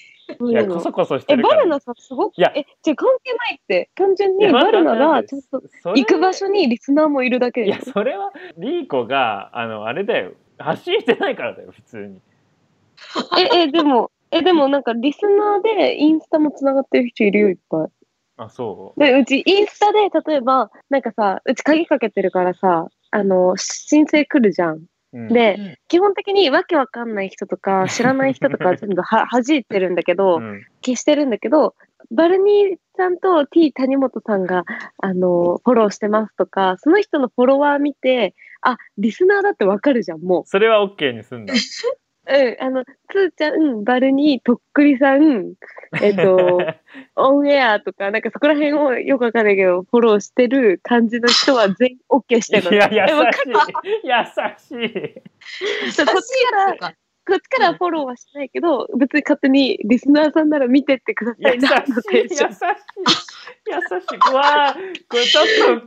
[0.50, 1.58] いや、こそこそしてえ、るから。
[1.58, 5.62] バルナさ、すごく、いやえ、じゃ関係ないって、単純にいやバルナがちゃんと
[5.96, 7.94] 行く場所にリスナーもいるだけいやでしょ。
[7.94, 12.22] それはリーコがあのあれだよ発信してないからだよ普通に
[13.38, 17.88] え、え、でも、え、でもなんかリスナーでインスタもつながってる人いるよ、いっぱい。
[18.38, 24.86] あそで、うちインスタで、例えば、なんかさ、うち鍵かけてるからさ、あの、申請来るじゃん。
[25.12, 25.76] で、うん。
[25.88, 30.66] 基本的にわけわかんない人とか、 知らない人とか全部は弾い てるんだけど、うん。
[30.86, 31.76] 消してるんだけど、
[32.12, 34.64] バルニーさんと T 谷本さんが、
[34.98, 41.54] あの、フォローしてますとか、その人のフォロワー見て、あ、リスナーだってわかるじゃん、もそれは OK にすんだ。
[42.30, 42.34] う。
[42.34, 45.54] うん、あの、つーちゃん、バルニー、とっくりさん、
[46.02, 46.60] えっと、
[47.16, 52.72] オンエアとか、なんかそこら辺をよくわかんないけど、フォローしてる感じの人は全員 OK してるの。
[52.72, 53.54] いや、えわか優
[54.64, 54.80] しい。
[54.80, 54.92] 優し
[55.88, 55.92] い。
[55.92, 56.94] そうこっちからか
[57.30, 61.58] こっちからフォローはしないけど、別に勝手にリスナーさんなら見てってくださ優しい。
[61.58, 62.36] いな、のテ優しい。
[62.36, 62.50] 優しい。
[64.32, 65.80] うわーこれちょっと、ちょっ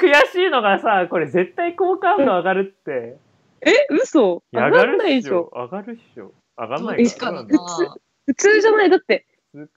[0.00, 3.16] と悔しいのがさ、これ絶対好感度上がるって。
[3.62, 4.42] え、嘘？
[4.52, 5.50] 上がんないでしょ。
[5.54, 6.32] 上がるっしょ。
[6.56, 7.10] 上がんないか。
[7.10, 7.38] ちかな？
[7.38, 7.96] そうなんだ
[8.26, 8.90] 普通じゃない？
[8.90, 9.26] だって、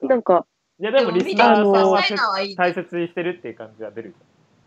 [0.02, 0.46] なんか、
[0.78, 2.02] いや、でもリスナーさんは
[2.56, 4.14] 大切にしてるっていう感じが出る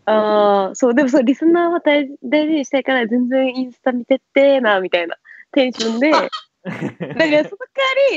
[0.06, 5.16] ああ、そう、でもそう、リスナーは大大事にしたいから、全然インスタ見てってな、みたいな
[5.52, 6.12] テンションで、
[6.66, 7.48] だからその代わ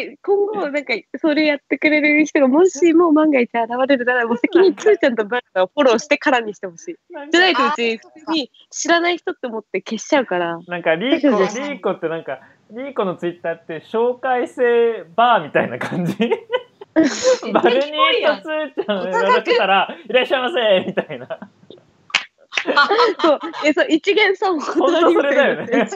[0.06, 6.96] り、今後、なんか、それやってくれる人が、もしもう万が一現れるなら、もう先につーちゃんとバナナをフォローしてからにしてほしい。
[7.32, 10.60] じゃないとうち、普通に知らない人って思って消しちゃうから。
[10.68, 12.40] なんかリーコ、リーコってなんか、
[12.72, 16.16] リーコのツイッターって紹介制バーみたいな感じ
[17.54, 21.40] バルニーとつーちゃんをやらせたら、いらっしゃいませみたいな。
[23.22, 25.88] そう、え、そう、一元さん本当それだよね。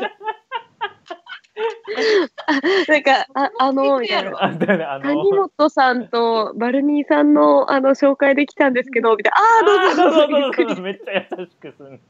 [2.87, 4.43] なんか、ああの、みたいな。
[4.43, 9.37] あだよね、あの、谷本さんとバルニーさんのあの紹介できたんですけど、みたいな。
[9.37, 10.81] ああ、どうぞどうぞあーゆっくりどうぞどうぞ。
[10.81, 11.99] めっちゃ優しくする。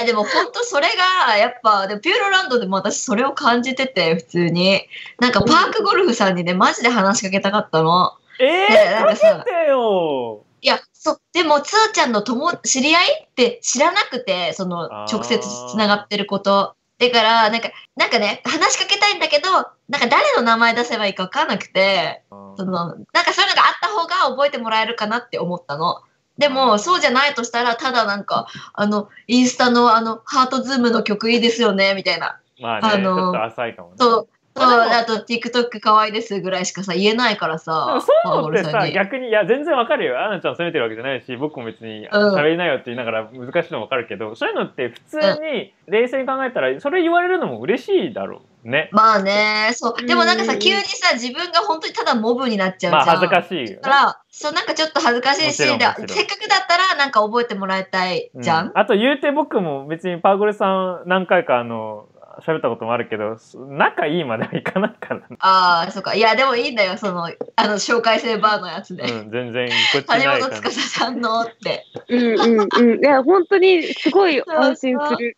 [0.00, 0.88] えでも本当それ
[1.26, 4.82] がやっぱでもピューロランドでも私それを感じてて普通に。
[5.18, 8.12] なんかパークゴルフさんにねマジで話しかけたかったの。
[8.38, 10.44] えねー、かなんかさけてよ。
[10.62, 19.50] いやそでもつーちゃんの友知り合いって知らなくてその直接つながってることだからなんかなんかね話しかけたいんだけど
[19.88, 22.22] なんか誰の名前出せばいいか分かんなくて
[22.56, 26.02] そのなんかそういうのがあった方が覚えてもらえるかなって思ったの。
[26.40, 32.40] でも、そうじゃないとしたら、ただなんか、あの、インスタのあの、ハートズームの曲いいですよね、みたいな。
[32.58, 33.94] まあね、あのーちょっと浅いかもね。
[33.98, 34.28] そう、そ
[34.64, 40.20] う、まあと TikTok 可愛いですぐらいしかさ、言えないからでさも、そういうのってさ逆にいや全然わかるよ。
[40.24, 42.34] アナちゃん責めてるわけじゃないし僕も別にうん。
[42.34, 48.90] 喋りなよって言いながら難しいのわかるけど、そういうのって普通に冷静に考えたらそれ言われるのも嬉しいだろうね。
[48.92, 50.06] まあね、そう。
[50.06, 52.92] でもなんかさ、うん急にさ、自分が本当にただモブになっちゃうじゃん。
[52.92, 53.74] まあ恥ずかしいよね。
[53.76, 58.66] だから、そう、なんかちょっと恥ずかしいし、せっかくだったら、なんか覚えてもらいたいじゃん。
[58.68, 62.06] うあと言うて僕も別にパーゴレさん何回かあの
[62.40, 63.36] 喋ったこともあるけど
[63.68, 66.14] 仲いいまではいかないから、ああ、そうか。
[66.14, 69.04] いや、でもいいんだよ、その、あの、紹介制バーのやつで。
[69.04, 71.84] うん、全然こっち谷ないから本司さんのって。
[72.08, 73.04] うんうんうん。
[73.04, 75.36] いや、本当にすごい安心する。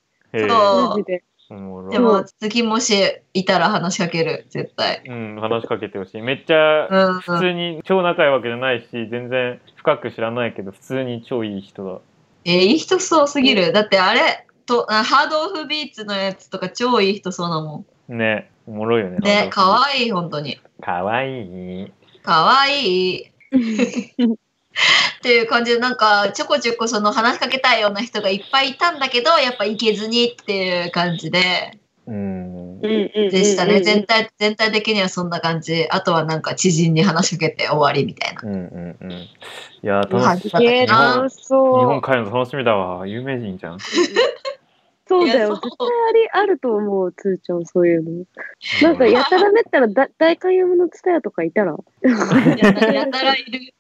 [0.49, 1.23] そうで。
[1.51, 2.95] おもろでも、次もし
[3.35, 5.03] いたら話しかける、絶対。
[5.07, 12.01] うん、話しかけてほしいめっちゃうん、普通に超仲いいわけじゃないし全然深く知らないけど普通に超いい人だ
[12.45, 13.73] えーいい人そうすぎる。
[13.73, 19.23] だってあれ、とあハードオフビーツのやつとか超いい人そうだもねおもろいよねん。
[19.23, 20.61] ね、かいわいい、本当に。
[20.81, 21.93] かわいい
[22.23, 23.27] かわいい。
[23.53, 33.81] っていう感じで、なんか、ちょこちょこその話しかけたいような人がいっぱいいたんだけど、やっぱ行けずにっていう感じで、うんでしたね。
[33.81, 35.87] 全体、全体的にはそんな感じ。
[35.91, 38.41] あとはなんか知人に話しかけて終わりみたいな。
[38.43, 39.29] うんうんうん
[39.85, 41.55] いや楽しいはすげえ楽し日。
[41.55, 43.79] 本帰るの楽しみだわ有名人じゃん
[45.13, 45.55] そうだよ。
[45.55, 48.25] 絶対ありあると思う、つーちゃん、そういうの。
[48.83, 51.77] なんか、やたらめったらだ大観山のツタヤとかいたら。
[52.03, 53.75] やたらやたらいる。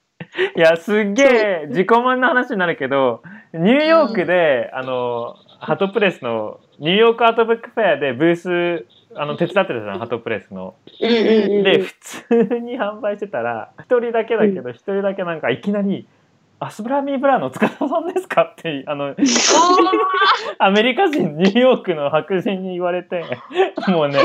[0.56, 3.22] いやすっげえ自己満の話になるけど
[3.52, 10.74] ニューヨークで、あのハトプレスのニューヨークアートブックフェアでブースあの手伝ってたじゃんハトプレスの。
[10.98, 16.06] で普通に販売してたら一人だけだけど一人だけなんかいきなり
[16.64, 18.42] 「アスブラミーブラの塚田さんですか?
[18.52, 19.14] 」ってあの
[20.58, 23.24] アメリカ人ニューヨークの白人に言われて
[23.88, 24.18] もうね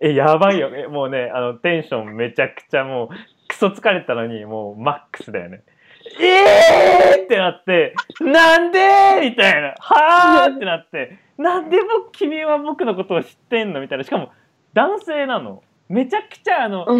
[0.00, 0.10] え？
[0.10, 3.08] えやばいよえもうねあのテンションめちゃくちゃもう
[3.48, 5.62] クソ疲れたのにもうマックスだよね。
[6.20, 8.78] えーってなって「なんで?」
[9.22, 14.30] みたいな「はあ?」ってなって「なんで僕君は僕のことを知ってんの?」みたいなしかも
[14.72, 16.96] 男性なのめちゃくちゃあの、もう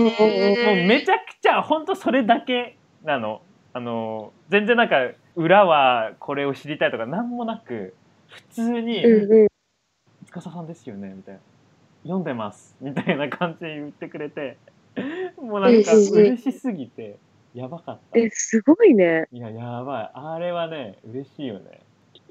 [0.88, 3.40] めちゃくちゃ本当それだけなの。
[3.72, 4.96] あの全然なんか
[5.36, 7.94] 裏はこれを知りたいとか何もなく
[8.28, 9.48] 普通にうんうん
[10.26, 11.40] 「司さんですよね」みたいな
[12.02, 14.56] 「読んでます」みたいな感じで言ってくれて
[15.40, 17.18] もうなんか嬉しすぎて
[17.54, 18.18] やばかった。
[18.18, 19.26] え、すごいね。
[19.32, 20.10] いややばい。
[20.14, 21.80] あれはね嬉しいよね。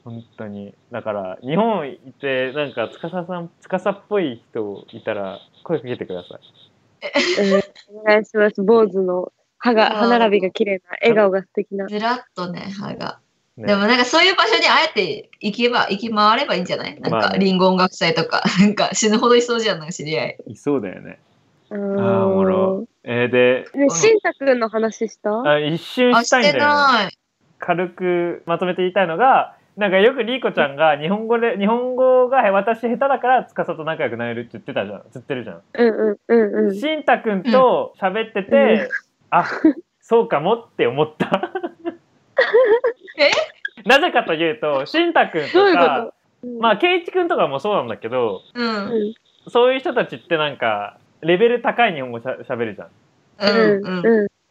[0.03, 0.73] 本当に。
[0.91, 6.39] だから日本行ってなんか司さん司っぽい人いたら声かけてください。
[7.91, 7.99] うん。
[7.99, 8.63] お願いします。
[8.63, 11.87] 坊主の歯が、うん歯並びが綺麗な、笑顔が素敵な。
[11.87, 13.19] ずらっとね、歯が。
[13.57, 16.99] ねでもなんかそういう場所にあえて行けば、行き回ればいいんじゃない？
[16.99, 20.37] なんか、リンゴ音楽祭とか、 なんか死ぬほどいそうじゃん、なんか知り合い。
[20.47, 21.19] いそうだよね。
[21.71, 22.85] あああ、おもろ。
[23.03, 25.41] えー、で、ね、しんたくんの話した？
[25.43, 26.59] あ一瞬あ、したいんだよね。
[26.59, 27.17] ない。
[27.59, 35.03] 軽くまとめて言いたいのが、なんかよくリーコちゃんが日本語で、日本語が私下手だから司と仲良くなれるって言ってたじゃん。
[35.13, 35.61] 言ってるじゃん。
[35.73, 36.75] うんうんうんうん。
[36.75, 38.55] しんたくんと喋ってて、う
[38.85, 38.87] ん
[39.29, 39.45] あ、
[40.01, 41.51] そうかもって思った。
[43.17, 43.31] え？
[43.85, 46.47] なぜかというと、しんたくんとか、と？
[46.59, 48.41] まあ、ケイチくんとかもそうなんだけど、
[49.47, 52.89] そういう人たちってなんか、レベル高い日本語しゃ喋るじゃん。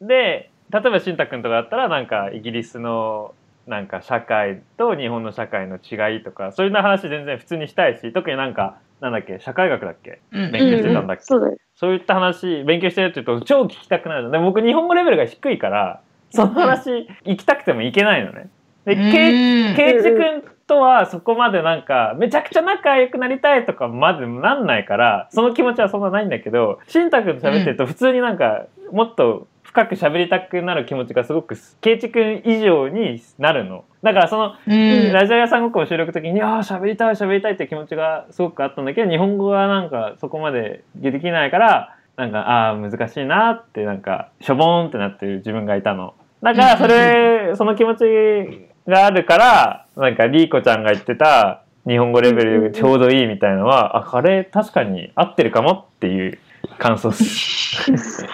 [0.06, 3.34] で例えばしんたくんとかだったらなんかイギリスの
[3.66, 10.20] なんか社会と日本の社会の違いとかそういうような話全然普通にしたいし特になんかなんだっけ社会学だっけ？
[10.32, 10.52] うん。
[10.52, 11.22] 勉強してたんだっけ？
[11.22, 11.56] そうだよ。
[11.74, 14.30] そういった話勉強してるって言うと超聞きたくなるの。
[14.30, 18.48] で僕日本語レベルが低いからその話行きたくても行けないのね。
[18.84, 29.46] でケイケイチくんとはそこまでなんかめちゃくちゃ仲良くなりたいとかまでなんないからその気持ちはそんなないんだけどしんたくんと喋ってると普通になんかもっと
[29.78, 33.84] 深く喋りたくなる気持ちがすごくケイチくん以上になるの。
[34.02, 35.12] だからそのうん。
[35.12, 46.14] ラジオ屋さんごっこを収録の時に「ああ喋りたい喋りたい」って気持ちがすごくあったんだけど日本語はなんかそこまでできないからなんかああ難しいなってなんかしょぼーんってなってる自分がいたの。
[46.42, 56.38] だからそれその気持ちがあるからなんかリーコちゃんが言ってた日本語レベルちょうどいいみたいのはあこれ確かに合ってるかもっていう
[56.78, 58.24] 感想です。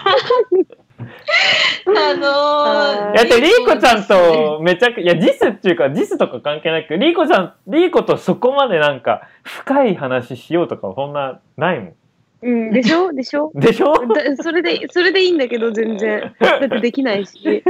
[1.87, 11.93] あのー、いやでリーコちゃんとめちゃくいやジスっていうかジスとか関係なくリーコちゃんリーコとそこまでなんか深い話しようとかそんなないもん。
[12.41, 13.11] うん、でしょ？
[13.13, 13.51] でしょ？
[13.55, 13.93] でしょ？
[14.13, 16.35] だそれで、それでいいんだけど、全然。
[16.39, 17.39] だってできないし。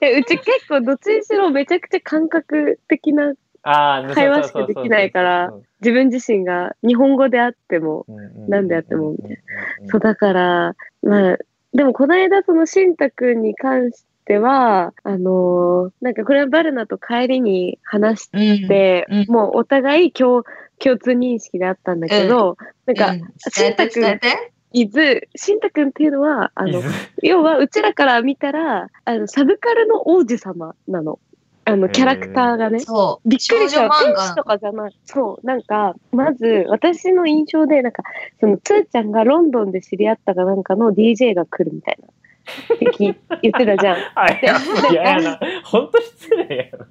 [0.00, 3.34] えうち結構どっちにしろめちゃくちゃ感覚的な
[3.64, 8.06] 会話しかできないから自分自身が日本語であっても
[8.48, 9.36] なんでやってもみたいな。
[9.90, 11.38] そうだからまあ
[11.72, 18.68] でもこの間そのしんたくんに関してはあのーなんかこれはバルナと帰りに話しうん。
[18.68, 19.26] て、うん。
[19.28, 20.44] もうお互い共
[20.78, 22.56] 共通認識であったんだけど、
[22.86, 23.18] なんか、うん。
[23.18, 24.54] 伝えて伝えて。
[24.76, 26.82] 伊豆しんたくんっていうのはあの
[27.22, 31.20] 要はうちらから見たらあのサブカルの王子様なの
[31.66, 32.80] あのキャラクターがね。
[32.80, 33.28] そう。
[33.28, 33.88] びっくりした。
[33.88, 34.96] 天使とかじゃない。
[35.04, 35.46] そう。
[35.46, 38.02] なんか、まず、私の印象で、なんか、
[38.40, 42.08] その、つーちゃんがロンドンで知り合ったかなんかの DJ が来るみたいな。
[42.74, 43.96] って聞言ってたじゃん。
[44.14, 44.58] あいや
[44.90, 46.86] いややな本当失礼やな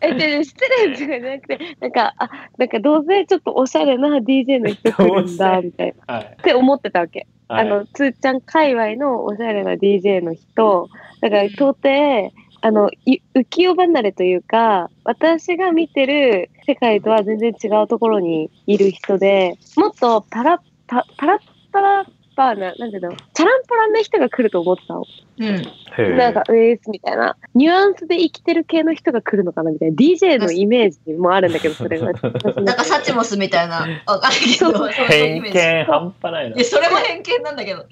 [0.00, 0.56] え、で、失
[0.86, 6.14] 礼とかじゃなくて、なんか、あ、なんかどうせちょっとおしゃれな DJ の人来るんだ、みたいな。
[6.14, 7.26] はいって思ってたわけ。
[7.48, 10.88] はいあの、つーちゃん界隈のおしゃれな DJ の人、
[11.20, 12.32] だから到底、
[12.64, 12.88] あの、
[13.34, 21.38] 浮世離れというか、私が見てる世界とは全然違うところにいる人で、もっとパラッ、パパラッ
[21.70, 25.04] パラッパーな、なんていうの、チャランポランな人が来ると思ってたの。
[25.38, 26.18] うん。
[26.18, 32.12] なんか、ウェイスみたいな、ニュアンスで生きてる系の人が来るのかなみたいな、DJ のイメージもあるんだけど、それが。
[32.62, 33.86] なんかサチモスみたいな。
[34.06, 34.88] わかんないけど。
[34.88, 37.86] 偏見半端ないないや、それも偏見なんだけど。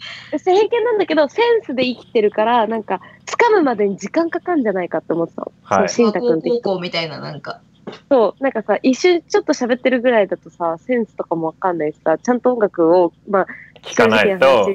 [0.44, 5.52] 偏見なんだけど、センスで生きてるから、なんか、掴むまでに時間かかんじゃないかって思ってたの。
[5.62, 6.62] はいそう、しんたくんって高人。
[6.62, 7.60] 校みたいな、なんか。
[8.08, 13.46] そう、なんかさ、一瞬ちょっと喋ってるぐらいだとさ、センスとかもわかんないしさ、ちゃんと音楽を、まあ、
[13.82, 14.66] 聞かないと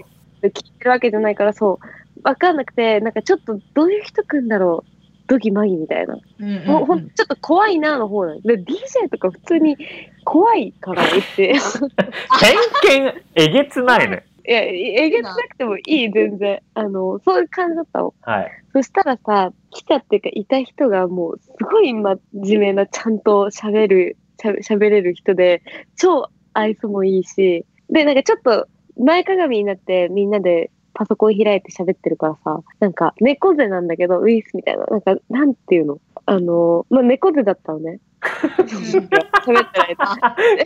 [0.43, 1.87] 聞いてるわけじゃないから、そう、
[2.23, 4.91] わかんなくて、なんかちょっとどういう人来んだろう。
[5.27, 6.17] ドギマギみたいな。
[6.39, 8.41] うんうんもうほんちょっと怖いなの方なの。
[8.41, 9.77] で、DJ とか普通に
[10.23, 11.35] 怖いから、うち。
[11.37, 16.61] 偏見えげつないね いや、えげつなくてもいい、全然。
[16.75, 18.13] あの、そういう感じだったの。
[18.21, 25.63] はいそしたらさ、来たっていうか、いた人がもう、すごい真面目な、ちゃんと喋る、しゃべ喋れる人で、
[25.95, 28.67] 超愛想もいいし、で、なんかちょっと、
[28.99, 35.99] 前かがみになって、みんなでパソコン開いて喋ってるからさ、なんか、猫背なんだけど、ウィスみたいな、なんか、なんていうの？
[36.25, 37.99] あの、まあ、猫背だったのね。
[38.21, 40.03] 喋ってないと。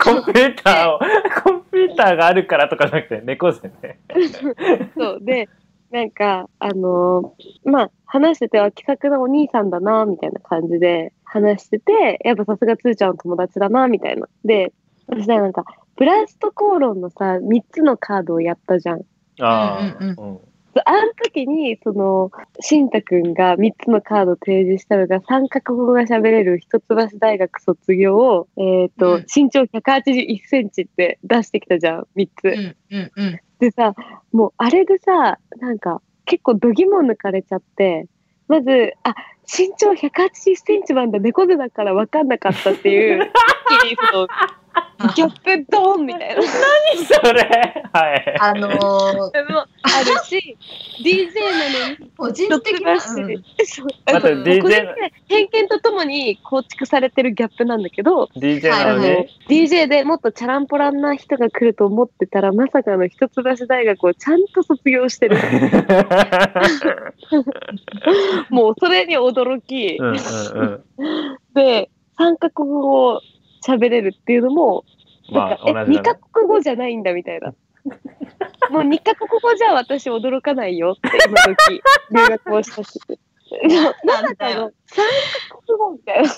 [0.02, 0.98] コンピューターを
[1.44, 4.00] コンピューターがあるからとかじゃなくて猫背ね
[4.96, 5.18] そう。
[5.20, 5.48] で、
[5.90, 14.26] なんか、あのーまあ、話してては気さくなお兄さんだな、みたいな感じで話してて、やっぱさすがつーちゃんの友達だな、みたいな。
[14.44, 14.72] で、
[15.08, 15.64] そしたらなんか、
[15.96, 19.02] ブラスト口論のさ、3つのカードをやったじゃん。
[19.40, 20.40] あうんうんあうん
[20.86, 22.30] あの時に、その、
[22.60, 32.44] しんたくんが3つのカードを提示したのが、3カ国語が喋れる一橋大学卒業を、えっ、と、うん身長181センチって出してきたじゃん、3つ。
[32.44, 33.40] うんうんうん。
[33.58, 33.94] でさ、
[34.32, 38.06] もうあれでさ、なんか結構度肝抜かれちゃって、
[38.48, 39.14] まず、あ、
[39.46, 44.26] 身長180センチなんだ、猫背だから分かんなかったっていう、一気にその
[45.14, 46.42] ギャップドーンみたいな。
[46.42, 46.46] 何
[47.06, 47.84] それ？
[47.92, 48.36] はい。
[48.40, 50.56] あのー、でもあるし、
[51.02, 65.36] DJ なのに、個人的な、うんそうあの DJ これって偏見とともに構築されてるギャップなんだけど、DJ はいなのに、あの DJ でもっとチャランポランな人が来ると思ってたら、まさかの一橋大学をちゃんと卒業してる。
[68.50, 71.38] もうそれに驚き、うんうんうん。
[71.54, 73.20] で、三カ国語を
[73.66, 74.84] 喋れるっていうのも、
[75.30, 76.14] なんか、え、まあ同じ二カ。
[76.14, 77.54] 国語じゃないんだみたいな。
[78.70, 83.00] もう二カ国語じゃ私驚かないよって今時 留学をしたし。
[84.04, 85.04] まさかの三
[85.50, 86.30] カ国語みたいな。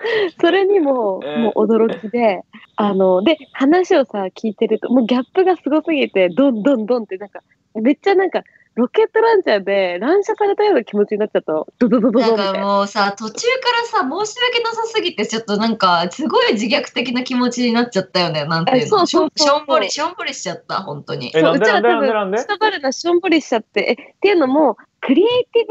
[0.40, 2.42] それにもえーもう驚きで、
[2.76, 7.40] あの、で、話をさ、聞いてると、もうギャップがすごすぎて、どんどんどんって、なんか、
[7.74, 8.42] めっちゃなんか、
[8.80, 11.66] ロケットランチャーで乱射されたような気持ちになっちゃったの。
[11.78, 12.58] ドドドドなんか。
[12.58, 18.46] もうさ、途中からさ、申し訳なさすぎて、ちょっとなんか、すごい自虐的な気持ちになっちゃったよね。
[18.46, 19.02] なんていうの？
[19.02, 21.30] あそうそうそうしょしょんぼり、しょんぼりしちゃった、本当に。
[21.34, 22.38] え、なんでうちらなんでなんで？
[22.38, 25.66] 下バルナしょんぼりしちゃって、え、っていうのも、クリエイテ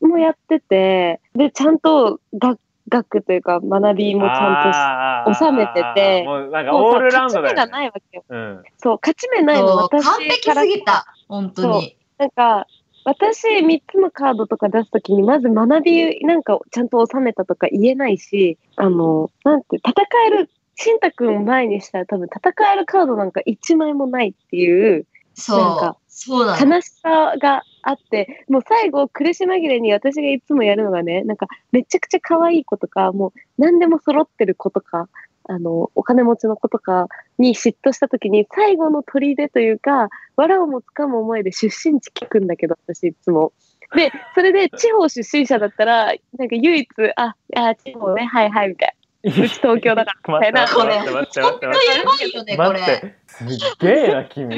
[0.00, 7.70] ブもやってて、で、ちゃんと学学というか学びもちゃんと収めててもうなんかオールラウンドだよ、勝ち目がね。
[7.72, 8.24] ないわけよ。
[8.28, 8.62] うん。
[8.78, 11.96] そう、勝ち目ないの、私完璧すぎた、本当に。
[12.20, 12.66] なんか、
[13.06, 19.94] 私3つのカードとか出すときに、まず学びなんかちゃんと収めたとか言えないし、あの、なんて、戦
[20.26, 25.06] える、しんたくんを前にしたら多分戦えるカードなんか1枚もないっていう、
[25.48, 26.46] なんかそう。
[26.46, 26.74] なの。
[26.74, 35.08] 悲しさがあって、もう最後苦し紛れに私がいつもやるのがね、なんかめちゃくちゃ可愛い子とか、もう何でも揃ってる子とか、
[35.44, 43.52] あの、お金持ちの子とかに嫉妬した時に最後の砦というか、藁をもつかむ思いで出身地聞くんだけど、私いつも。
[43.94, 49.00] で、それで地方出身者だったら、なんか唯一、あ、あ、地方ね、はいはい、みたいな。
[49.22, 50.62] うち東京だから、みたいな。
[50.62, 53.14] 待って待って待って本当待ってやばいよね、これ。
[53.30, 53.46] すっ
[53.80, 54.48] げえな、君。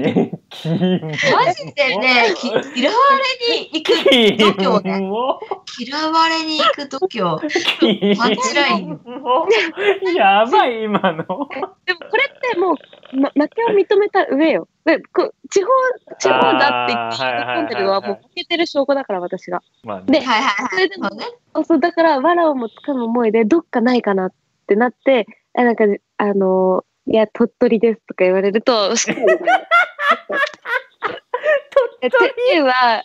[0.51, 1.01] 君。
[1.33, 2.97] マジでね、き嫌わ
[3.45, 5.07] れに行く度胸ね。
[5.07, 5.41] も
[5.79, 7.49] 嫌われに行く度胸。
[7.79, 8.99] 君パンチライン
[10.16, 11.16] やばい、今の。
[11.16, 14.66] でもこれってもう、ま、負けを認めた上よ。
[14.85, 15.68] でこ地方、
[16.18, 19.62] 地方だって言って喜んでるのはもう負けてる証拠だから、私が。
[19.85, 20.68] まあねではいはいはい。
[20.70, 21.27] それでもそうね。
[21.64, 24.33] そう、だから、藁をもつかむ思いで、どっかないかなっ
[24.66, 25.85] てなって、あなんか、
[26.16, 28.90] あのいや、鳥取ですとか言われると、
[32.00, 32.61] 鳥取？
[32.61, 33.03] は、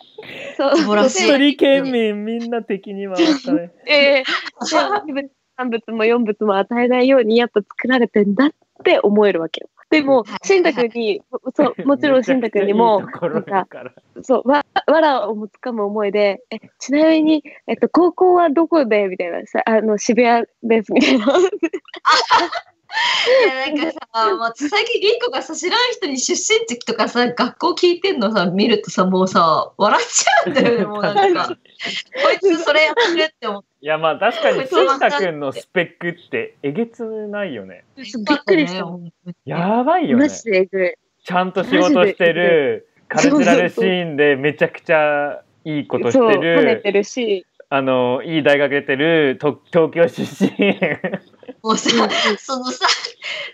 [0.56, 3.72] そう、鳥取県民みんな敵に回したね。
[3.86, 4.24] ええ
[5.12, 8.50] で三物も四物も与えないようにやっぱ作られてんだっ
[8.84, 9.68] て思えるわけよ。
[9.90, 11.22] でもはい、しんたくんに、
[11.56, 13.92] そう、もちろんしんたくんにも、めちゃくちゃいいところだから。
[14.22, 19.08] そう、わ、わらをもつかむ思いで、え、ちなみに、えっと、高校はどこで？
[19.08, 21.26] みたいな、さ、あの、渋谷です、みたいな。
[23.44, 31.54] いやなんかさ、まあ、最近リンコがさ知らん人に出身地とかさ学校聞いてんのさ見るとさもうさ笑っちゃうんだよね もうなんかこ
[32.32, 37.84] いつそれやってるって思っていやまあ確かにこいつしんたくんのスペックってえげつないよね。
[37.96, 38.86] びっくりした。
[39.44, 40.24] やばいよね。
[40.24, 40.94] マジでえぐい。
[41.22, 50.50] ちゃんと仕事してるカルチュラルシーンでめちゃくちゃいいことそう、して跳ねるてるし、あのいい大学出てると東京出身。
[51.62, 51.90] もうさ
[52.38, 52.86] そのさ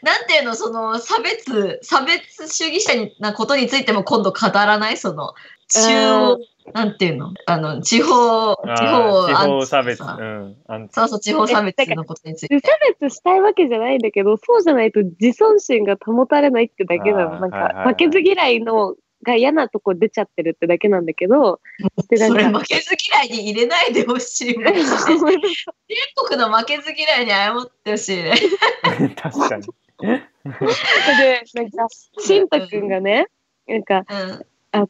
[0.02, 4.96] なんていうのその差別差別主義者になことについても今度語らない？
[4.96, 5.34] その
[5.68, 6.38] 中央
[6.72, 7.32] なんていうの？
[7.46, 10.56] あの地方地あ方ー地方差別、うん、
[10.90, 12.60] そうそう地方差別のことについて。
[12.60, 12.68] 差
[13.00, 17.40] 別したいわけじゃないんだけど、そうじゃないと自尊心が保たれないってだけなあの。
[17.40, 17.94] なんか、ーはいはいはい。
[17.94, 18.94] 負けず嫌いの
[19.24, 21.60] が嫌なとこ出ちゃってるってだけなんだけど、
[22.08, 28.34] で、それなんか、負けず嫌いに入れないでほしい全 国の負けず嫌いに謝ってほしいね。
[29.16, 29.66] 確かに。
[30.00, 33.26] で、なんか、しんたくんがね、
[33.66, 34.46] なんか、うん。
[34.72, 34.86] あの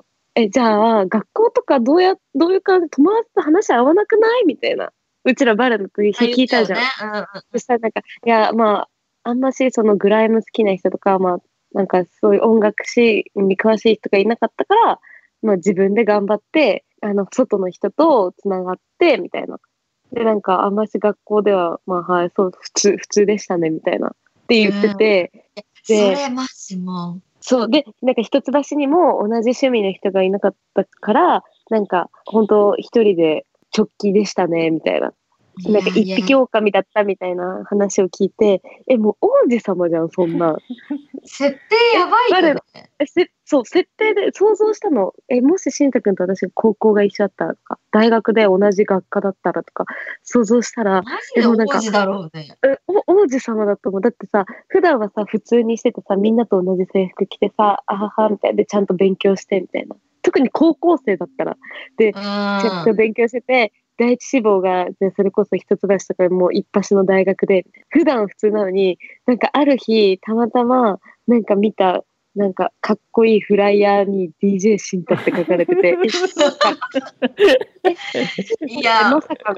[0.00, 0.04] ー
[0.36, 4.92] え、じゃあ、学校とかどうや、どういう感じ、友達と話合わなくないみたいな。
[5.24, 6.78] うちらバレの時聞いたじゃん。
[6.78, 8.88] うんうんそしたらなんか、いや、まあ、
[9.22, 11.38] あんましそのグライム好きな人とか、まあ、
[11.74, 15.00] なんかそういう音楽史に詳しい人がいなかったから、
[15.42, 19.58] まあ自分で頑張って、あの、外の人とつながって、みたいな。
[20.12, 24.08] で、なんか、あんまし学校では、まあ、はい、そう、普通、普通でしたね、みたいな。
[24.08, 24.12] っ
[24.46, 25.32] て言ってて、
[25.82, 27.70] そでれマジもそう。
[27.70, 33.44] で、なんか一橋にも同じ趣味の人がいなかったから、なんか、本当一人で
[33.76, 35.12] 直帰でしたね、みたいな。
[35.68, 40.56] うなんか一いやいや匹狼だったみたいな話を聞いて、え、もう王子様じゃん、そんな。
[41.24, 42.60] 設定やばいよね
[42.98, 45.12] えせそそう、設定で想像したの。
[45.28, 49.84] え、もししんたくんと私が高校が一緒だったらとか、大学で同じ学科だったらとか、
[50.22, 52.56] 想像したら、マジで王子だろうね。
[52.64, 54.00] えお王子様だと思う。
[54.00, 58.56] だってさ、普段はさ、普通にしててさ、みんなと同じ制服着てさ、あはは、みたいな。
[58.56, 59.96] で、ちゃんと勉強して、みたいな。
[60.22, 61.56] 特に高校生だったら、
[61.98, 62.96] ちゃんとうん。
[62.96, 75.94] 勉強してて、第一志望が、じゃあそれこそ一橋とかもう一発の大学で、普段普通なのに、なんかある日、たまたま、なんか見た、なんかかっこいいフライヤーに DJ シンタって書かれてて、
[78.66, 79.54] いやまさか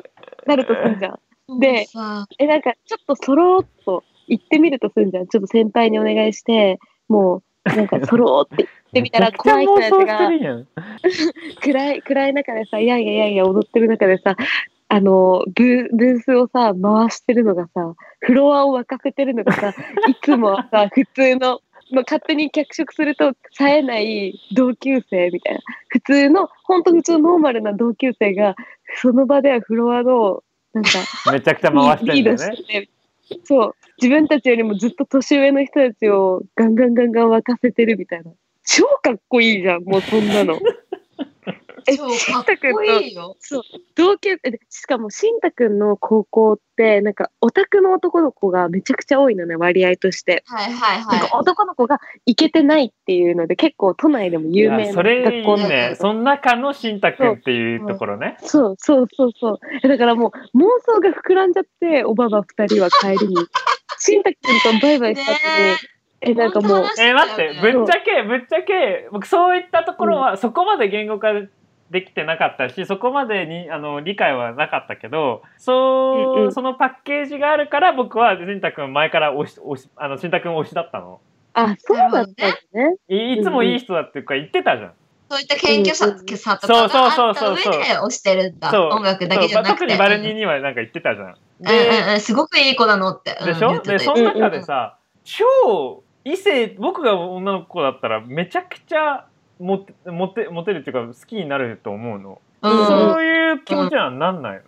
[0.47, 1.19] なるとすんじゃん。
[1.59, 5.27] でさえ、なんかちょっとそろーっと行ってみるとすんじゃん。
[5.27, 6.79] ちょっと先輩にお願いして、
[7.09, 10.31] もう、なんかそろーって行ってみたら怖い人たちが。
[11.63, 14.37] 暗い、暗い中でさ、いやいやいやいや踊ってる中でさ、
[14.89, 19.71] あの、ブーブースをさ、回してるのがさ、フロアを沸かせてるのがさ、
[20.09, 21.61] いつもはさ、普通の、
[21.91, 25.61] まあ、勝手に脚色すると冴えない同級生みたいな。
[25.89, 28.55] 普通の、ほんと普通ノーマルな同級生が、
[29.01, 30.91] その場ではフロアの、なんか、
[31.33, 32.89] めちゃくちゃ回してリードんだよね。
[33.43, 38.31] そう、自分たちよりもずっと年上の人たちをガンガンガンガン沸かせてるみたいな。
[38.67, 40.59] 超かっこいいじゃん、もうそんなの。
[41.89, 42.05] え超
[42.43, 43.37] かっこいいよ。
[43.95, 55.95] 同級えでしかもしんたくんの高校ってなんかオタクの男の子がめちゃくちゃ多いのね割合として、はいはいなんはか男の子がイケてないっていうので結構都内でもい有名な学校なんね。
[55.95, 58.37] その中のしんたくんっていうところね。
[58.41, 63.37] そうそうそうそうえだからもう妄想が膨らんじゃっておばば二人は帰りに
[63.99, 65.96] しんたくんとバイバイした後に、ね
[66.27, 71.33] えなんかもうえー、待って、ぶっちゃけ、ぶっちゃけ、僕そういったところは、そこまで言語化
[71.91, 81.21] できてなかったし、そこまでにあの理解はなかったけど、そう、うんうんそのパッケージがあるから、僕はしんたくん前から推し、推し、あの、しんたくん推しだったの。
[81.55, 84.93] あそうだったんだねいいつもいい人だっていうか言ってたじゃん。
[85.29, 86.07] そういった謙虚さ
[86.37, 88.71] さとかがあったそうそう上そうそうで推してるんだ。
[88.71, 89.79] そう音楽だけじゃなくて。
[89.81, 91.27] そう特にバルニーにはなんか言ってたじゃん。
[91.27, 93.37] うんうんうん、すごくいい子なのって。
[93.45, 99.29] でしょ、うんでその中でさ、超異性僕が女の子だったらめちゃくちゃ
[99.61, 102.87] モテモテモテるっていうか好きになると思うの、うん。
[102.89, 104.61] そういう気持ちにはなんないの、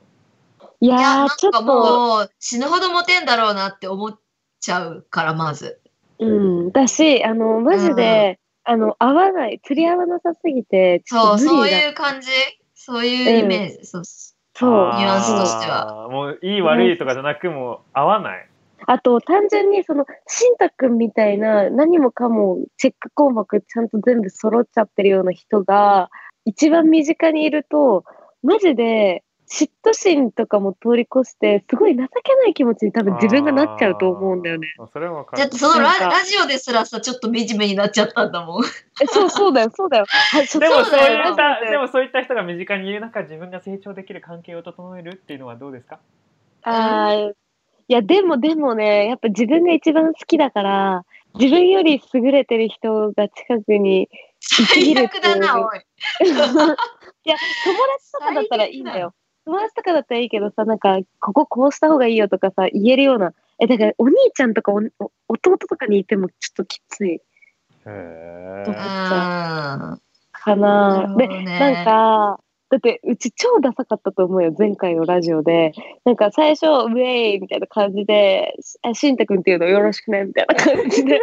[0.81, 1.65] いやいや、なーちょっんかと。
[1.65, 4.17] もう死ぬほどモテんだろうなって思っ
[4.61, 5.81] ちゃうから、まず。
[6.21, 6.71] うん。
[6.71, 12.29] だしあのマジで、あの合わない釣り合わなさすぎてそう、そういう感じ？
[12.75, 13.85] そういうイメージ？
[13.85, 14.05] そう。
[14.05, 14.71] そう。
[14.95, 16.09] ニュアンスとしては。
[16.09, 18.48] もういい悪いとかじゃなくもう合わない
[18.87, 26.11] あと、単純にその、しんたくんみたいな何もかもチェック項目ちゃんと全部揃っちゃってるような人が、
[26.45, 28.05] 一番身近にいると、
[28.43, 34.69] マジで嫉妬心とかも通り越して、すごい情けない気持ちに多分自分がなっちゃうと思うんだよね。
[34.93, 38.65] それはわかるだってそのララジオですらさ、ちょっと惨めになっちゃったんだもん。
[39.03, 40.05] えそうそうだよ、そうだよ。
[40.07, 45.99] はいそでもそういそうだよったでもそういった人が身近にいる中自分が成長できる関係を整えるっていうのはどうですか？
[46.63, 47.33] あー
[47.89, 54.11] いや、でもでもね、やっぱ自分が一番好きだから、自分より優れてる人が近くに
[54.41, 55.79] 最悪だな、おい。
[57.25, 59.15] いや、友達とかだったらいいんだよ。
[59.47, 63.33] 友達とかだったらいいけどさ、なんか、こここうした方がいいよとかさ、言えるような。
[63.59, 67.23] え、だから、お兄ちゃんとかおお弟とかにいてもちょっときついへ
[67.87, 70.01] えうんうん。
[70.33, 71.17] かなな。
[71.17, 71.29] で、
[71.59, 75.73] なんか、だって、うち超ダサかったと思うよ、前回のラジオで。
[76.05, 81.21] なんか、最初、ウェイみたいな感じで、あしんたくんっていうのよろしくねみたいな感じで。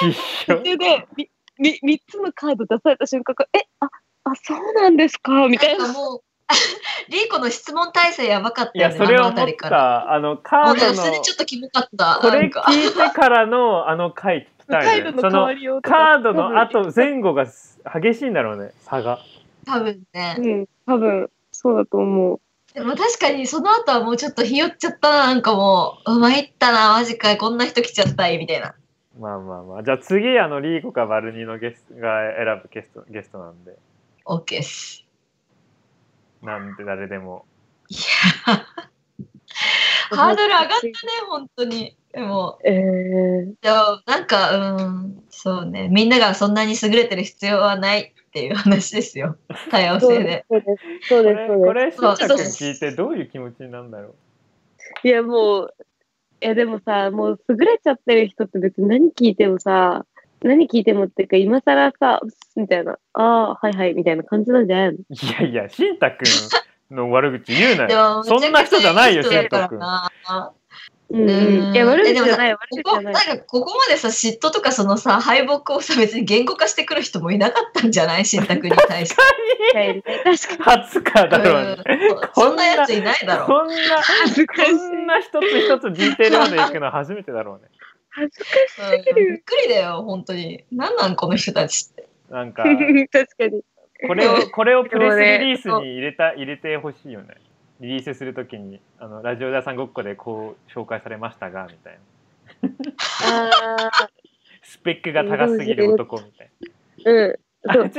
[0.00, 0.06] 必
[0.50, 3.86] 勝それで、み、み、三つのカード出された瞬間え、あ、
[4.24, 5.48] あ、そうなんですか？
[5.48, 5.84] みたいな。
[5.86, 5.94] なん。
[5.94, 6.20] かもう、
[7.10, 12.18] リーコの質問体制やばかったいやよね、あのそれを思っ辺りかあのカードのそれちょっとキモかった。
[12.22, 15.02] これ聞いてからのあの回聞きたいね。
[15.02, 17.46] カイドのその変わりをカードの後前後が
[18.00, 19.18] 激しいんだろうね差が
[19.66, 20.36] 多分ね。
[20.38, 22.40] うん、多分、そうだと思う。
[22.72, 28.74] でも確かにその後はもうちょっとひよっちゃったな、なんかもう、うまいったな、マジか、こんな人来ちゃったい、みたいな。
[29.18, 33.74] まあまあまあじゃあ次あのリーコかバルニーのゲストが選ぶゲストゲストなんで
[34.26, 35.06] OK です。
[36.42, 37.46] なんで誰でも
[37.88, 37.94] い
[38.46, 38.66] や、
[40.14, 40.92] ハードル上がったね、
[41.28, 41.96] 本当に。
[42.12, 49.36] でも、えー、でもなんか、うん、そうね、みんながそんなに優れてる必要はないっていう話ですよ。
[49.70, 50.44] 多様性で。
[50.50, 51.08] そうこです。
[51.08, 51.98] そうれです。
[51.98, 54.14] これしんたくんそう聞いてどういう気持ちになるんだろ
[55.02, 55.74] いや、もう、
[56.42, 60.04] いや、でもさ、もう優れちゃってる人って別に何聞いてもさ、
[60.42, 62.20] 何聞いてもっていうか、今更さ、
[62.56, 64.98] みたいな、ああ、はいはい、みたいな感じなんじゃないの？
[64.98, 66.24] ういやいやしんたく
[66.92, 70.10] んの悪口言うなよそんな人じゃないよしんたくんな。
[71.08, 71.72] うん。
[71.72, 73.26] いや、悪えでもさ口じゃない、悪ここ、口じゃない。
[73.28, 78.24] なんか、ここまでさ、嫉妬とかそのさ、敗北をさ、別に言語化してくる人もいなかったんじゃない？
[78.26, 80.02] 新宅に対して。
[80.24, 80.82] 確かに。
[80.82, 81.76] 初かだろうね。
[81.86, 83.46] うんそんなやついないだろ。
[83.46, 84.74] こんな、恥ずかしい。
[84.74, 87.68] こんな一つ一つディテールまで行くの初めてだろうね。
[88.10, 89.26] 恥ずかしすぎる。
[89.26, 90.64] うんびっくりだよ、本当に。
[90.72, 92.08] なんなん、この人たちって。
[92.30, 92.64] なんか、
[93.12, 93.62] 確かに。
[94.08, 97.34] これを、これをプレスリリースに入れた、入れてほしいよね。
[97.80, 101.98] リリースするときに、あの、ラジオ屋さんごっこでこう紹介されましたが、みたい
[102.62, 102.70] な。
[103.24, 104.10] ああ、
[104.62, 106.50] スペックが高すぎる男みたい
[107.04, 107.38] うん。
[107.62, 107.72] な。
[107.72, 107.90] あ、違う。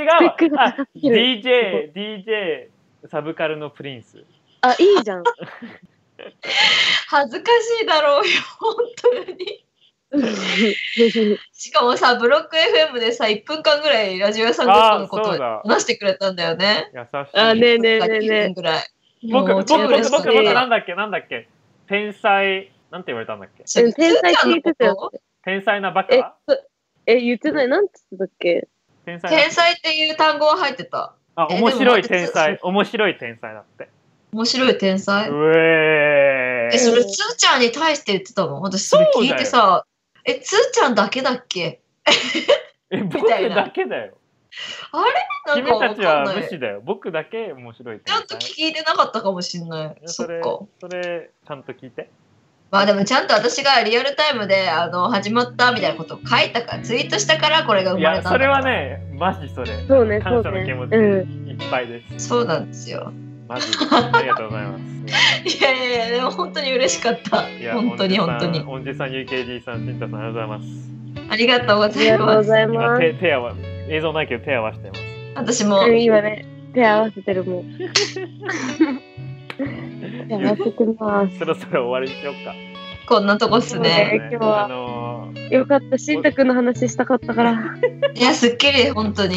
[0.58, 2.70] あ、DJ、DJ、
[3.10, 4.24] サブカルのプリンス。
[4.62, 5.24] あ、いいじゃん。
[7.08, 9.64] 恥ずかしいだろうよ、本当に。
[11.52, 16.90] しかもさ、ブロック FM でさ、1分間ぐらいラジオ屋さんごっこのこと話してくれたんだよね。
[16.94, 17.06] 優し
[17.36, 17.38] い。
[17.38, 18.84] あ、ねえねえねえ2ね分ぐらい。
[19.24, 21.48] 僕、僕、僕、僕、僕、なんだっけ、なんだっけ？
[21.88, 23.64] 天才、なんて言われたんだっけ？
[23.64, 25.12] 天才って言ってたよ。
[25.44, 26.38] 天才なバえカ、
[27.06, 27.68] え、言ってない？
[27.68, 28.68] なんつってたっけ？
[29.06, 31.14] 天才天才っていう単語は入ってた。
[31.36, 32.60] あ、え面白い天才。
[32.62, 33.90] 面白い天才だって。
[34.34, 35.30] 面白い天才？
[35.30, 38.62] うええ、それ、つーちゃんに対して言ってたの？
[38.62, 39.86] 私、それ聞いてさ、
[40.26, 41.82] え、つーちゃんだけだっけ？
[42.92, 44.18] え、僕 みたいなだけだよ。
[45.46, 46.82] なん君たちは無視だよ。
[46.86, 48.36] 僕だけ面白いちゃんと。
[48.36, 49.96] 聞いてなかったかもしんない。
[50.06, 52.10] それそっか。、それ、ちゃんと聞いて。
[52.70, 59.68] まあでもちゃんと私がリアルタイムであの始まったみたいなことを書いたから、ツイートしたからこれが生まれたんだそれはね、マジそれ。
[59.88, 60.92] そうね、そう感謝の気持ね。
[60.92, 61.50] ちうん。
[61.50, 62.28] いっぱいです。
[62.28, 63.14] そうなんですよ。
[63.48, 63.78] マジで。
[63.90, 64.84] ありがとうございます。
[65.48, 67.64] いやいやいや、でも本当に嬉しかったい。
[67.64, 68.60] や本当に本当に。
[68.68, 70.66] おんじさん、UKD さん、しんたさん、ありがとうございます。
[71.30, 72.00] ありがとうごあざいます。
[72.04, 73.00] りがとうござい今、ます。
[73.00, 73.54] 手、手合わ、
[73.90, 75.02] 映像ないけど手合わせてます。
[75.36, 75.90] 私もう。
[75.90, 77.66] ん今ね、手合わせてるもん。
[80.28, 81.38] 手合わせてます。
[81.40, 82.54] そろそろ終わりにしようか。
[83.08, 84.30] こんなとこっすね。
[84.32, 87.54] 今日はあのよかった、しんたくんの話したかったから。
[88.14, 89.36] いや、すっきり、本当に。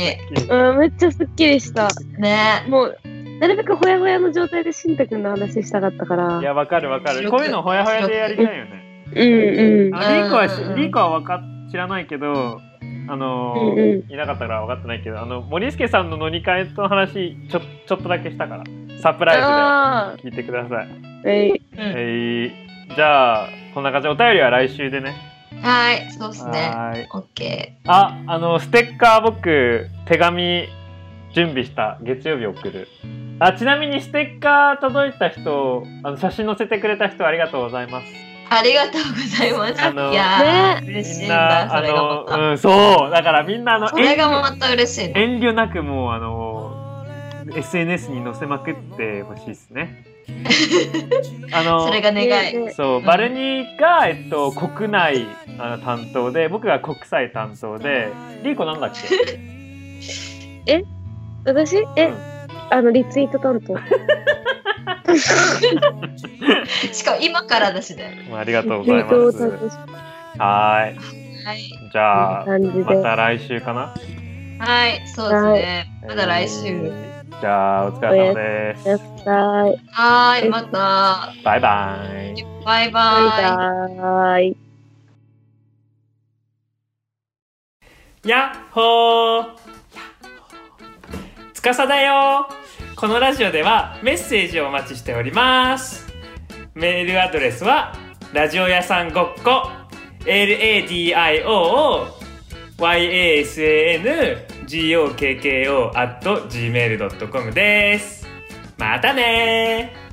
[0.48, 1.88] ーうん、めっちゃすっきりした。
[2.18, 2.98] ねもう、
[3.38, 6.40] なるべくほやほやの状態でしんたくんの話したかったから。
[6.40, 7.30] いや、わかるわかる。
[7.30, 9.06] こういうのほやほやでやりたいよね。
[9.14, 9.94] うんうん。
[9.94, 11.40] あリーコはリーコはわか
[11.70, 12.60] 知らないけど、
[13.08, 18.64] あのーうんうんいなかったから分かってないけど、あの、森助さんの乗り換えの話、ちょ、ちょっとだけしたから。
[19.00, 20.86] サプラあイズで聞いてください。
[20.86, 20.88] あ、
[21.24, 25.14] えい、うんえー、じゃあ、こんな感じで、お便りは来週でね。
[25.62, 26.70] はい、そうっすね。
[26.70, 27.06] はーい。
[27.12, 30.68] オッケあ、あの、ステッカー僕、手紙
[31.34, 31.98] 準備した。
[32.02, 32.88] 月曜日送る。
[33.38, 38.29] あ、ちなみにステッカー届いた人、あの、写真載せてくれた人ありがとうございます。
[38.50, 38.56] ー。
[38.58, 39.82] ありがとうございます。
[39.82, 42.36] あのいやー、ね嬉しいんみんな、だ、あそれがまの、た。
[42.36, 43.10] うん、そう。
[43.10, 45.18] だからみんな、あの、それがまた嬉しいの。
[45.18, 47.04] 遠慮なくもうあの
[47.56, 50.04] SNS に載せまくってほしいですね。
[51.52, 52.28] あのそれが願い。
[52.56, 55.26] ねそう、うんバルニーが、えっと、国内
[55.58, 58.08] あの担当で僕が国際担当で
[58.44, 59.00] リーコなんだっけ？
[61.44, 61.78] 私？
[61.96, 62.14] え、うん
[62.72, 63.74] あの、リツイート担当。
[66.92, 68.26] しかも今からだしね。
[68.30, 69.14] まあありがとうございます。
[69.42, 70.98] はーい。
[71.44, 71.62] はい。
[71.92, 72.46] じゃあ。
[72.46, 73.94] また来週かな。
[74.58, 75.86] はい、そうですね。
[76.06, 76.66] まだ来週。
[76.66, 77.10] えー
[77.40, 78.88] じゃあ、お疲れ様です。
[79.24, 81.32] はーい、また。
[81.42, 81.96] バイバ
[82.36, 82.44] イ。
[82.66, 83.96] バイバイ。
[83.96, 84.56] バイ。
[88.26, 89.44] やっほー
[91.54, 92.46] つかさだよ
[92.96, 96.06] このラジオではメッセージをお待ちしております。
[96.74, 97.94] メールアドレスは
[98.32, 99.70] ラジオ屋さんごっこ
[100.24, 102.06] LADIO
[102.78, 104.30] YASANGOKKO
[105.96, 108.26] at gmail.com です。
[108.76, 110.09] またねー。